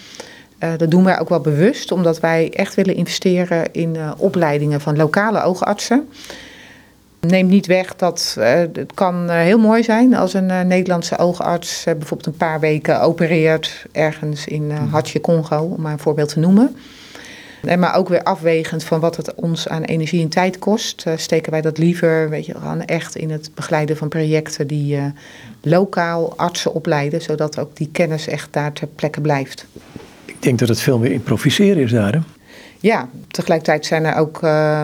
[0.77, 5.43] dat doen wij ook wel bewust, omdat wij echt willen investeren in opleidingen van lokale
[5.43, 6.09] oogartsen.
[7.19, 8.35] Neemt niet weg dat
[8.73, 14.47] het kan heel mooi zijn als een Nederlandse oogarts bijvoorbeeld een paar weken opereert ergens
[14.47, 16.75] in Hartje Congo, om maar een voorbeeld te noemen.
[17.63, 21.13] En maar ook weer afwegend van wat het ons aan energie en tijd kost, uh,
[21.15, 25.05] steken wij dat liever weet je, gewoon echt in het begeleiden van projecten die uh,
[25.61, 29.65] lokaal artsen opleiden, zodat ook die kennis echt daar ter plekke blijft.
[30.25, 32.13] Ik denk dat het veel meer improviseren is daar.
[32.13, 32.19] Hè?
[32.79, 34.81] Ja, tegelijkertijd zijn er ook, uh,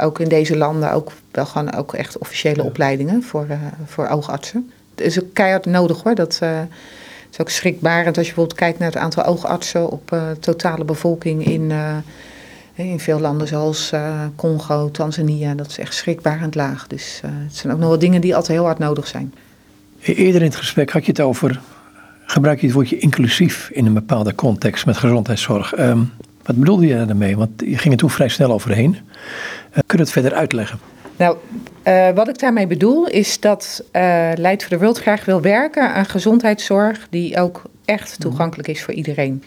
[0.00, 3.46] ook in deze landen ook wel gewoon ook echt officiële opleidingen voor,
[3.86, 4.70] voor oogartsen.
[4.94, 6.14] Het is ook keihard nodig hoor.
[6.14, 6.40] Dat,
[7.30, 10.84] het is ook schrikbarend als je bijvoorbeeld kijkt naar het aantal oogartsen op uh, totale
[10.84, 11.96] bevolking in, uh,
[12.74, 15.54] in veel landen zoals uh, Congo, Tanzania.
[15.54, 16.86] Dat is echt schrikbarend laag.
[16.86, 19.34] Dus het zijn ook nog wel dingen die altijd heel hard nodig zijn.
[20.00, 21.60] E-, eerder in het gesprek had je het over,
[22.24, 25.78] gebruik je het woordje inclusief in een bepaalde context met gezondheidszorg.
[25.78, 26.12] Um,
[26.42, 27.36] wat bedoelde je daarmee?
[27.36, 28.96] Want je ging er toen vrij snel overheen.
[29.72, 30.78] kun je het verder uitleggen?
[31.18, 31.36] Nou,
[31.84, 35.94] uh, wat ik daarmee bedoel is dat uh, Leid voor de Wereld graag wil werken
[35.94, 38.20] aan gezondheidszorg die ook echt mhm.
[38.20, 39.42] toegankelijk is voor iedereen.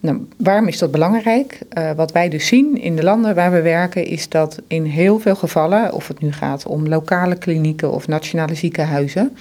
[0.00, 1.58] Nou, waarom is dat belangrijk?
[1.78, 5.18] Uh, wat wij dus zien in de landen waar we werken is dat in heel
[5.18, 9.36] veel gevallen, of het nu gaat om lokale klinieken of nationale ziekenhuizen,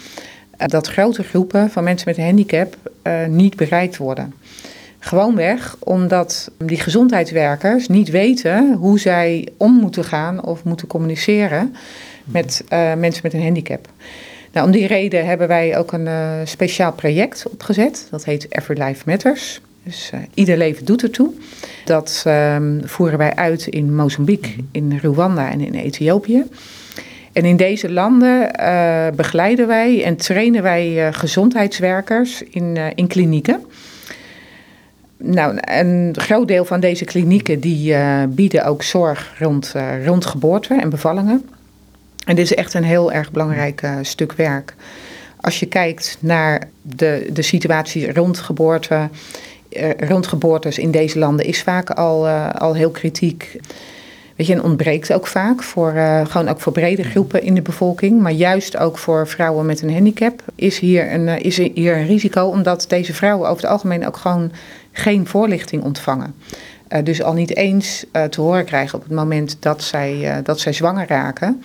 [0.57, 2.75] dat grote groepen van mensen met een handicap
[3.27, 4.33] niet bereikt worden.
[5.05, 11.75] Gewoonweg omdat die gezondheidswerkers niet weten hoe zij om moeten gaan of moeten communiceren
[12.25, 13.87] met uh, mensen met een handicap.
[14.51, 18.07] Nou, om die reden hebben wij ook een uh, speciaal project opgezet.
[18.11, 19.61] Dat heet Every Life Matters.
[19.83, 21.29] Dus uh, ieder leven doet ertoe.
[21.85, 26.43] Dat um, voeren wij uit in Mozambique, in Rwanda en in Ethiopië.
[27.31, 28.51] En in deze landen
[29.15, 33.65] begeleiden wij en trainen wij gezondheidswerkers in, in klinieken.
[35.25, 40.25] Nou, een groot deel van deze klinieken die uh, bieden ook zorg rond, uh, rond
[40.25, 41.49] geboorte en bevallingen.
[42.25, 44.75] En dit is echt een heel erg belangrijk uh, stuk werk.
[45.41, 49.09] Als je kijkt naar de, de situatie rond geboorte,
[49.97, 53.57] rond geboortes in deze landen is vaak al, al heel kritiek.
[54.35, 55.93] Weet je, en ontbreekt ook vaak voor,
[56.27, 58.21] gewoon ook voor brede groepen in de bevolking.
[58.21, 62.45] Maar juist ook voor vrouwen met een handicap is hier een, is hier een risico.
[62.45, 64.51] Omdat deze vrouwen over het algemeen ook gewoon
[64.93, 66.35] geen voorlichting ontvangen.
[66.89, 70.43] Uh, dus al niet eens uh, te horen krijgen op het moment dat zij, uh,
[70.43, 71.63] dat zij zwanger raken,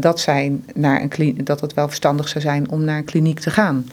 [0.00, 3.50] dat, zij naar een dat het wel verstandig zou zijn om naar een kliniek te
[3.50, 3.86] gaan.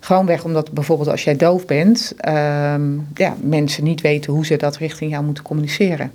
[0.00, 4.76] Gewoonweg omdat bijvoorbeeld als jij doof bent, ehm, ja, mensen niet weten hoe ze dat
[4.76, 6.12] richting jou moeten communiceren.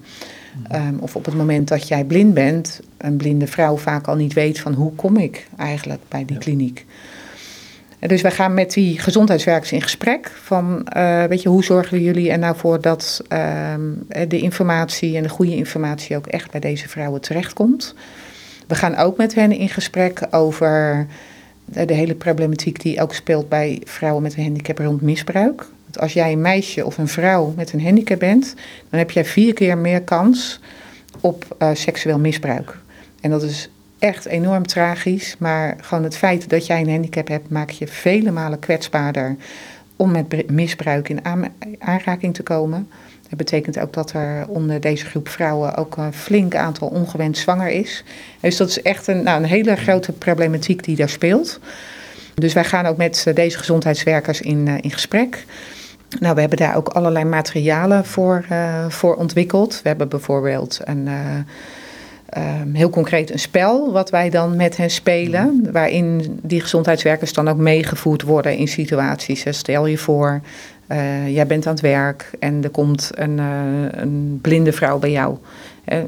[0.71, 4.33] Um, of op het moment dat jij blind bent, een blinde vrouw vaak al niet
[4.33, 6.41] weet van hoe kom ik eigenlijk bij die ja.
[6.41, 6.85] kliniek.
[7.99, 12.31] Dus wij gaan met die gezondheidswerkers in gesprek van, uh, weet je, hoe zorgen jullie
[12.31, 13.73] er nou voor dat uh,
[14.27, 17.95] de informatie en de goede informatie ook echt bij deze vrouwen terechtkomt.
[18.67, 21.07] We gaan ook met hen in gesprek over
[21.65, 25.65] de, hele problematiek die ook speelt bij vrouwen met een handicap rond misbruik.
[25.83, 28.53] Want als jij een meisje of een vrouw met een handicap bent,
[28.89, 30.59] dan heb jij vier keer meer kans
[31.19, 32.77] op uh, seksueel misbruik.
[33.21, 33.69] En dat is
[33.99, 35.35] echt enorm tragisch.
[35.39, 39.35] Maar gewoon het feit dat jij een handicap hebt, maakt je vele malen kwetsbaarder
[39.95, 41.21] om met misbruik in
[41.79, 42.89] aanraking te komen.
[43.29, 47.69] Dat betekent ook dat er onder deze groep vrouwen ook een flink aantal ongewenst zwanger
[47.69, 48.03] is.
[48.39, 51.59] Dus dat is echt een, nou, een hele grote problematiek die daar speelt.
[52.33, 55.45] Dus wij gaan ook met deze gezondheidswerkers in, eh, in gesprek.
[56.19, 59.79] Nou, we hebben daar ook allerlei materialen voor, uh, voor ontwikkeld.
[59.81, 61.07] We hebben bijvoorbeeld een.
[62.37, 67.47] Um, heel concreet een spel wat wij dan met hen spelen, waarin die gezondheidswerkers dan
[67.47, 69.45] ook meegevoerd worden in situaties.
[69.49, 70.41] Stel je voor,
[70.91, 73.45] uh, jij bent aan het werk en er komt een, uh,
[73.89, 75.37] een blinde vrouw bij jou.
[75.85, 75.99] Uh,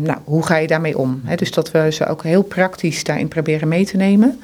[0.00, 1.20] nou, hoe ga je daarmee om?
[1.24, 4.40] He, dus dat we ze ook heel praktisch daarin proberen mee te nemen.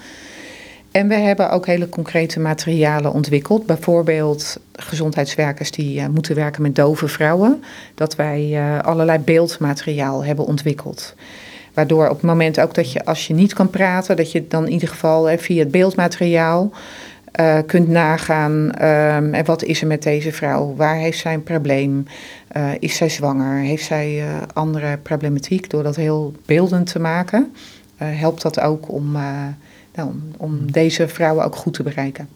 [0.90, 3.66] En we hebben ook hele concrete materialen ontwikkeld.
[3.66, 7.62] Bijvoorbeeld gezondheidswerkers die uh, moeten werken met dove vrouwen.
[7.94, 11.14] Dat wij uh, allerlei beeldmateriaal hebben ontwikkeld.
[11.74, 14.66] Waardoor op het moment ook dat je, als je niet kan praten, dat je dan
[14.66, 16.70] in ieder geval uh, via het beeldmateriaal
[17.66, 18.72] kunt nagaan.
[18.72, 20.74] En wat is er met deze vrouw?
[20.76, 22.06] Waar heeft zij een probleem?
[22.78, 23.58] is zij zwanger?
[23.58, 25.70] Heeft zij andere problematiek?
[25.70, 27.54] Door dat heel beeldend te maken,
[27.96, 29.16] helpt dat ook om
[29.94, 32.28] nou, om, deze vrouwen ook goed te bereiken.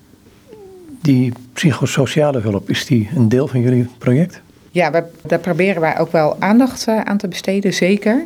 [1.00, 4.40] Die psychosociale hulp, is die een deel van jullie project?
[4.70, 8.24] Ja, daar proberen wij ook wel aandacht uh, aan te besteden, zeker.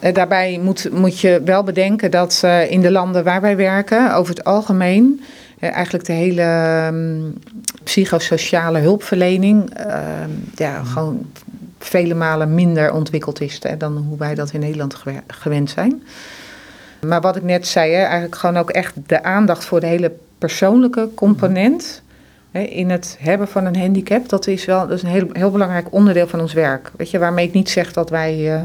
[0.00, 4.14] Uh, daarbij moet, moet je wel bedenken dat uh, in de landen waar wij werken,
[4.14, 5.20] over het algemeen,
[5.58, 7.34] eigenlijk de hele, um,
[7.84, 9.94] psychosociale hulpverlening uh,
[10.54, 11.26] ja, gewoon
[11.78, 14.96] vele malen minder ontwikkeld is hè, dan hoe wij dat in Nederland
[15.26, 16.02] gewend zijn.
[17.06, 20.12] Maar wat ik net zei, hè, eigenlijk gewoon ook echt de aandacht voor de hele
[20.38, 22.02] persoonlijke component
[22.50, 25.50] hè, in het hebben van een handicap, dat is wel dat is een heel, heel
[25.50, 26.90] belangrijk onderdeel van ons werk.
[26.96, 28.60] Weet je, waarmee ik niet zeg dat wij uh,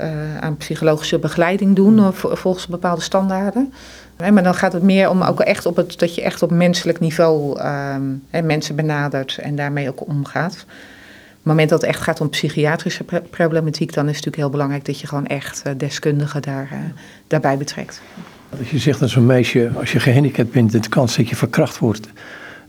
[0.00, 3.72] uh, aan psychologische begeleiding doen of, volgens bepaalde standaarden.
[4.18, 6.50] Nee, maar dan gaat het meer om ook echt op het, dat je echt op
[6.50, 10.64] menselijk niveau um, mensen benadert en daarmee ook omgaat.
[11.46, 14.50] Op het moment dat het echt gaat om psychiatrische problematiek, dan is het natuurlijk heel
[14.50, 16.78] belangrijk dat je gewoon echt uh, deskundigen daar, uh,
[17.26, 18.00] daarbij betrekt.
[18.58, 21.78] Als je zegt dat zo'n meisje, als je gehandicapt bent, de kans dat je verkracht
[21.78, 22.08] wordt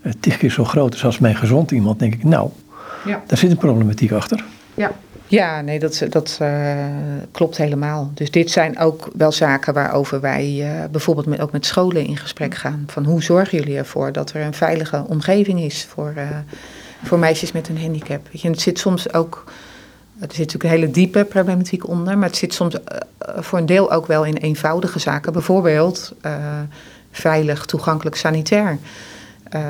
[0.01, 2.49] uh, tig keer zo groot is als mijn gezond iemand, denk ik, nou,
[3.05, 3.23] ja.
[3.27, 4.43] daar zit een problematiek achter.
[4.73, 4.91] Ja.
[5.27, 6.75] Ja, nee, dat, dat uh,
[7.31, 8.11] klopt helemaal.
[8.13, 12.17] Dus dit zijn ook wel zaken waarover wij uh, bijvoorbeeld met, ook met scholen in
[12.17, 12.83] gesprek gaan.
[12.87, 16.23] Van hoe zorgen jullie ervoor dat er een veilige omgeving is voor, uh,
[17.03, 18.27] voor meisjes met een handicap?
[18.31, 19.43] Weet je, het zit soms ook,
[20.19, 22.75] er zit natuurlijk een hele diepe problematiek onder, maar het zit soms
[23.19, 25.33] voor een deel ook wel in eenvoudige zaken.
[25.33, 26.13] Bijvoorbeeld
[27.11, 28.77] veilig, toegankelijk sanitair.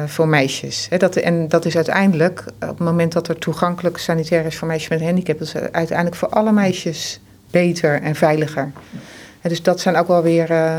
[0.05, 0.87] Voor meisjes.
[0.97, 4.89] dat, en dat is uiteindelijk, op het moment dat er toegankelijk sanitair is voor meisjes
[4.89, 7.19] met een handicap, is uiteindelijk voor alle meisjes
[7.51, 8.71] beter en veiliger.
[9.41, 10.77] Dus dat zijn ook wel weer uh,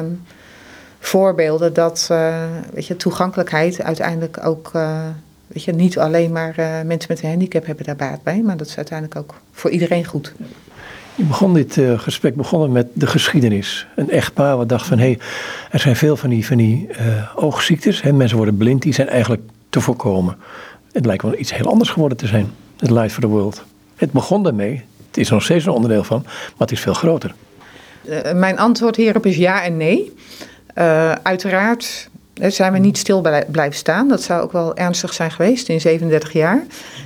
[0.99, 2.07] voorbeelden dat
[2.73, 4.71] weet je, toegankelijkheid uiteindelijk ook,
[5.49, 6.55] weet je, niet alleen maar
[6.87, 10.05] mensen met een handicap hebben daar baat bij, maar dat is uiteindelijk ook voor iedereen
[10.05, 10.35] goed.
[11.19, 13.87] Je begon dit uh, gesprek begonnen met de geschiedenis.
[13.97, 15.19] Een echtpaar wat dacht van hé, hey,
[15.71, 18.03] er zijn veel van die, van die uh, oogziektes.
[18.03, 20.37] Hè, mensen worden blind, die zijn eigenlijk te voorkomen.
[20.93, 22.51] Het lijkt wel iets heel anders geworden te zijn.
[22.77, 23.65] Het Light for the World.
[23.97, 24.85] Het begon daarmee.
[25.07, 27.35] Het is nog steeds een onderdeel van, maar het is veel groter.
[28.05, 30.13] Uh, mijn antwoord hierop is ja en nee.
[31.23, 32.09] uiteraard
[32.41, 33.21] zijn we niet stil
[33.51, 34.09] blijven staan.
[34.09, 36.63] Dat zou ook wel ernstig zijn geweest in 37 jaar.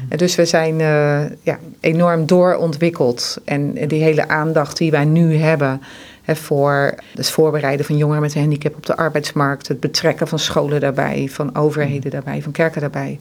[0.08, 3.38] Dus we zijn uh, ja, enorm doorontwikkeld.
[3.44, 5.82] En die hele aandacht die wij nu hebben
[6.22, 10.38] hè, voor het voorbereiden van jongeren met een handicap op de arbeidsmarkt, het betrekken van
[10.38, 13.18] scholen daarbij, van overheden daarbij, van kerken daarbij,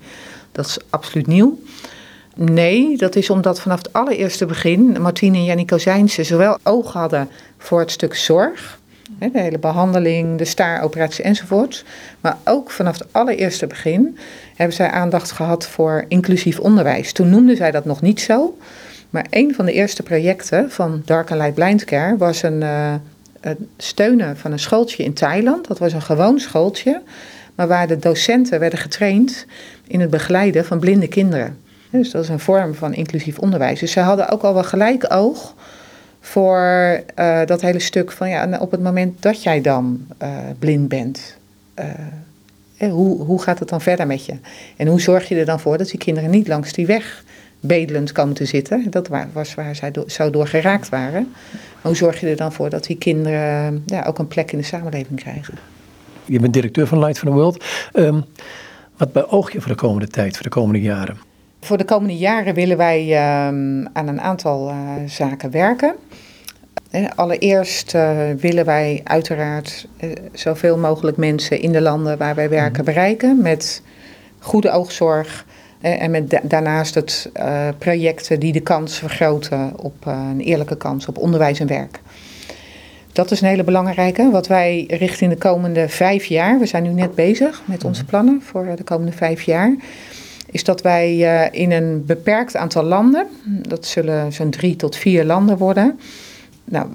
[0.51, 1.59] dat is absoluut nieuw.
[2.36, 7.30] Nee, dat is omdat vanaf het allereerste begin Martine en Jannie Kozijnse zowel oog hadden
[7.57, 8.80] voor het stuk zorg
[9.20, 11.86] de hele behandeling, de staaroperatie enzovoort.
[12.22, 14.18] Maar ook vanaf het allereerste begin
[14.55, 17.12] hebben zij aandacht gehad voor inclusief onderwijs.
[17.12, 18.57] Toen noemden zij dat nog niet zo.
[19.09, 22.62] Maar een van de eerste projecten van Dark and Light Blind Care was een,
[23.39, 25.68] het steunen van een schooltje in Thailand.
[25.68, 27.01] Dat was een gewoon schooltje,
[27.55, 29.45] maar waar de docenten werden getraind
[29.88, 31.57] in het begeleiden van blinde kinderen.
[31.89, 33.80] Dus dat is een vorm van inclusief onderwijs.
[33.80, 35.55] Dus zij hadden ook al wel gelijk oog
[36.22, 40.88] voor uh, dat hele stuk van ja, op het moment dat jij dan uh, blind
[40.88, 41.38] bent,
[41.80, 44.34] uh, hoe, hoe gaat het dan verder met je?
[44.78, 47.24] En hoe zorg je er dan voor dat die kinderen niet langs die weg
[47.59, 48.88] bedelend komen te zitten?
[48.89, 51.34] Dat was waar zij zo door geraakt waren.
[51.51, 54.57] Maar hoe zorg je er dan voor dat die kinderen ja, ook een plek in
[54.57, 55.53] de samenleving krijgen?
[56.26, 57.63] Je bent directeur van Light for the World.
[57.93, 58.26] Um,
[58.97, 61.17] wat beoog je voor de komende tijd, voor de komende jaren?
[61.62, 63.45] Voor de komende jaren willen wij uh,
[63.93, 65.95] aan een aantal uh, zaken werken.
[67.16, 69.88] Allereerst uh, willen wij uiteraard
[70.34, 72.93] zoveel mogelijk mensen in de landen waar wij werken mhm.
[72.93, 73.82] bereiken met
[74.39, 75.45] goede oogzorg.
[75.82, 77.32] En met da daarnaast het
[77.78, 81.99] projecten die de kans vergroten op een eerlijke kans op onderwijs en werk.
[83.12, 84.30] Dat is een hele belangrijke.
[84.32, 88.09] Wat wij richting de komende vijf jaar, we zijn nu net bezig met onze mhm.
[88.09, 89.76] plannen voor de komende vijf jaar
[90.52, 95.26] is dat wij uh, in een beperkt aantal landen, dat zullen zo'n drie tot vier
[95.26, 95.99] landen worden,
[96.64, 96.88] nou,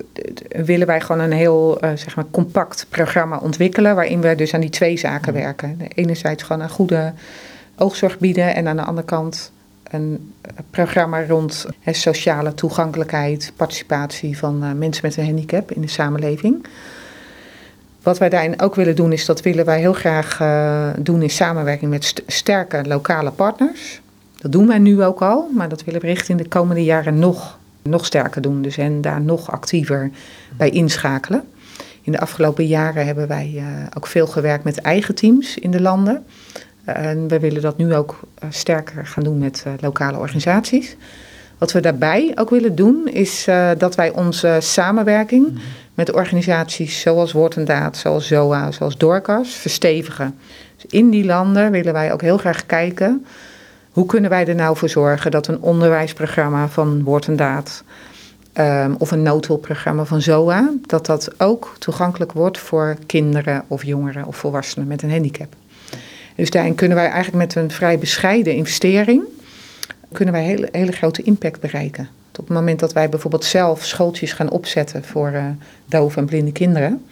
[0.48, 4.60] willen wij gewoon een heel uh, zeg maar compact programma ontwikkelen, waarin we dus aan
[4.60, 5.78] die twee zaken werken.
[5.94, 7.12] Enerzijds gewoon een goede
[7.76, 9.52] oogzorg bieden en aan de andere kant
[9.90, 10.32] een
[10.70, 16.66] programma rond he, sociale toegankelijkheid, participatie van uh, mensen met een handicap in de samenleving.
[18.06, 21.30] Wat wij daarin ook willen doen, is dat willen wij heel graag uh, doen in
[21.30, 24.00] samenwerking met st sterke lokale partners.
[24.38, 27.58] Dat doen wij nu ook al, maar dat willen we richting de komende jaren nog,
[27.82, 28.62] nog sterker doen.
[28.62, 30.10] Dus en daar nog actiever
[30.56, 31.42] bij inschakelen.
[32.02, 33.64] In de afgelopen jaren hebben wij uh,
[33.96, 36.24] ook veel gewerkt met eigen teams in de landen.
[36.84, 40.96] En we willen dat nu ook uh, sterker gaan doen met lokale organisaties.
[41.58, 43.48] Wat we daarbij ook willen doen, is
[43.78, 45.60] dat wij onze samenwerking mhm
[45.96, 50.38] met organisaties zoals Woord en Daad, zoals ZOA, zoals Dorcas verstevigen.
[50.76, 53.26] Dus in die landen willen wij ook heel graag kijken
[53.90, 57.84] hoe kunnen wij er nou voor zorgen dat een onderwijsprogramma van Woord en Daad
[58.54, 64.26] um, of een noodhulpprogramma van ZOA, dat dat ook toegankelijk wordt voor kinderen of jongeren
[64.26, 65.54] of volwassenen met een handicap.
[66.34, 69.22] Dus daarin kunnen wij eigenlijk met een vrij bescheiden investering...
[70.12, 72.08] kunnen wij hele, hele grote impact bereiken.
[72.38, 75.44] Op het moment dat wij bijvoorbeeld zelf schooltjes gaan opzetten voor uh,
[75.86, 77.04] dove en blinde kinderen...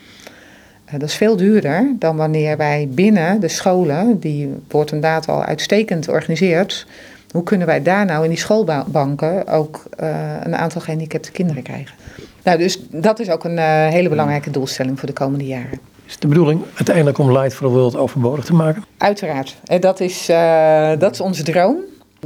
[0.87, 5.45] Uh, dat is veel duurder dan wanneer wij binnen de scholen, die wordt inderdaad al
[5.45, 6.87] uitstekend georganiseerd...
[7.31, 11.95] hoe kunnen wij daar nou in die schoolbanken ook uh, een aantal gehandicapte kinderen krijgen?
[12.43, 15.81] Nou, dus dat is ook een hele belangrijke doelstelling voor de komende jaren.
[16.07, 18.85] Is het de bedoeling uiteindelijk om Light for the World overbodig te maken?
[18.99, 19.57] Uiteraard.
[19.65, 21.77] En dat is, uh, dat is onze droom.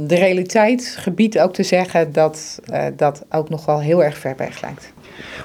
[0.01, 4.33] De realiteit gebiedt ook te zeggen dat uh, dat ook nog wel heel erg ver
[4.37, 4.93] weg lijkt.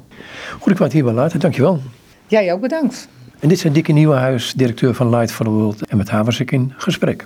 [0.58, 1.40] Goed, ik wou het hierbij laten.
[1.40, 1.80] Dankjewel.
[2.26, 3.08] Jij ook bedankt.
[3.40, 5.86] En dit is Dikke Nieuwenhuis, directeur van Light for the World.
[5.86, 7.16] En met haar was ik in gesprek.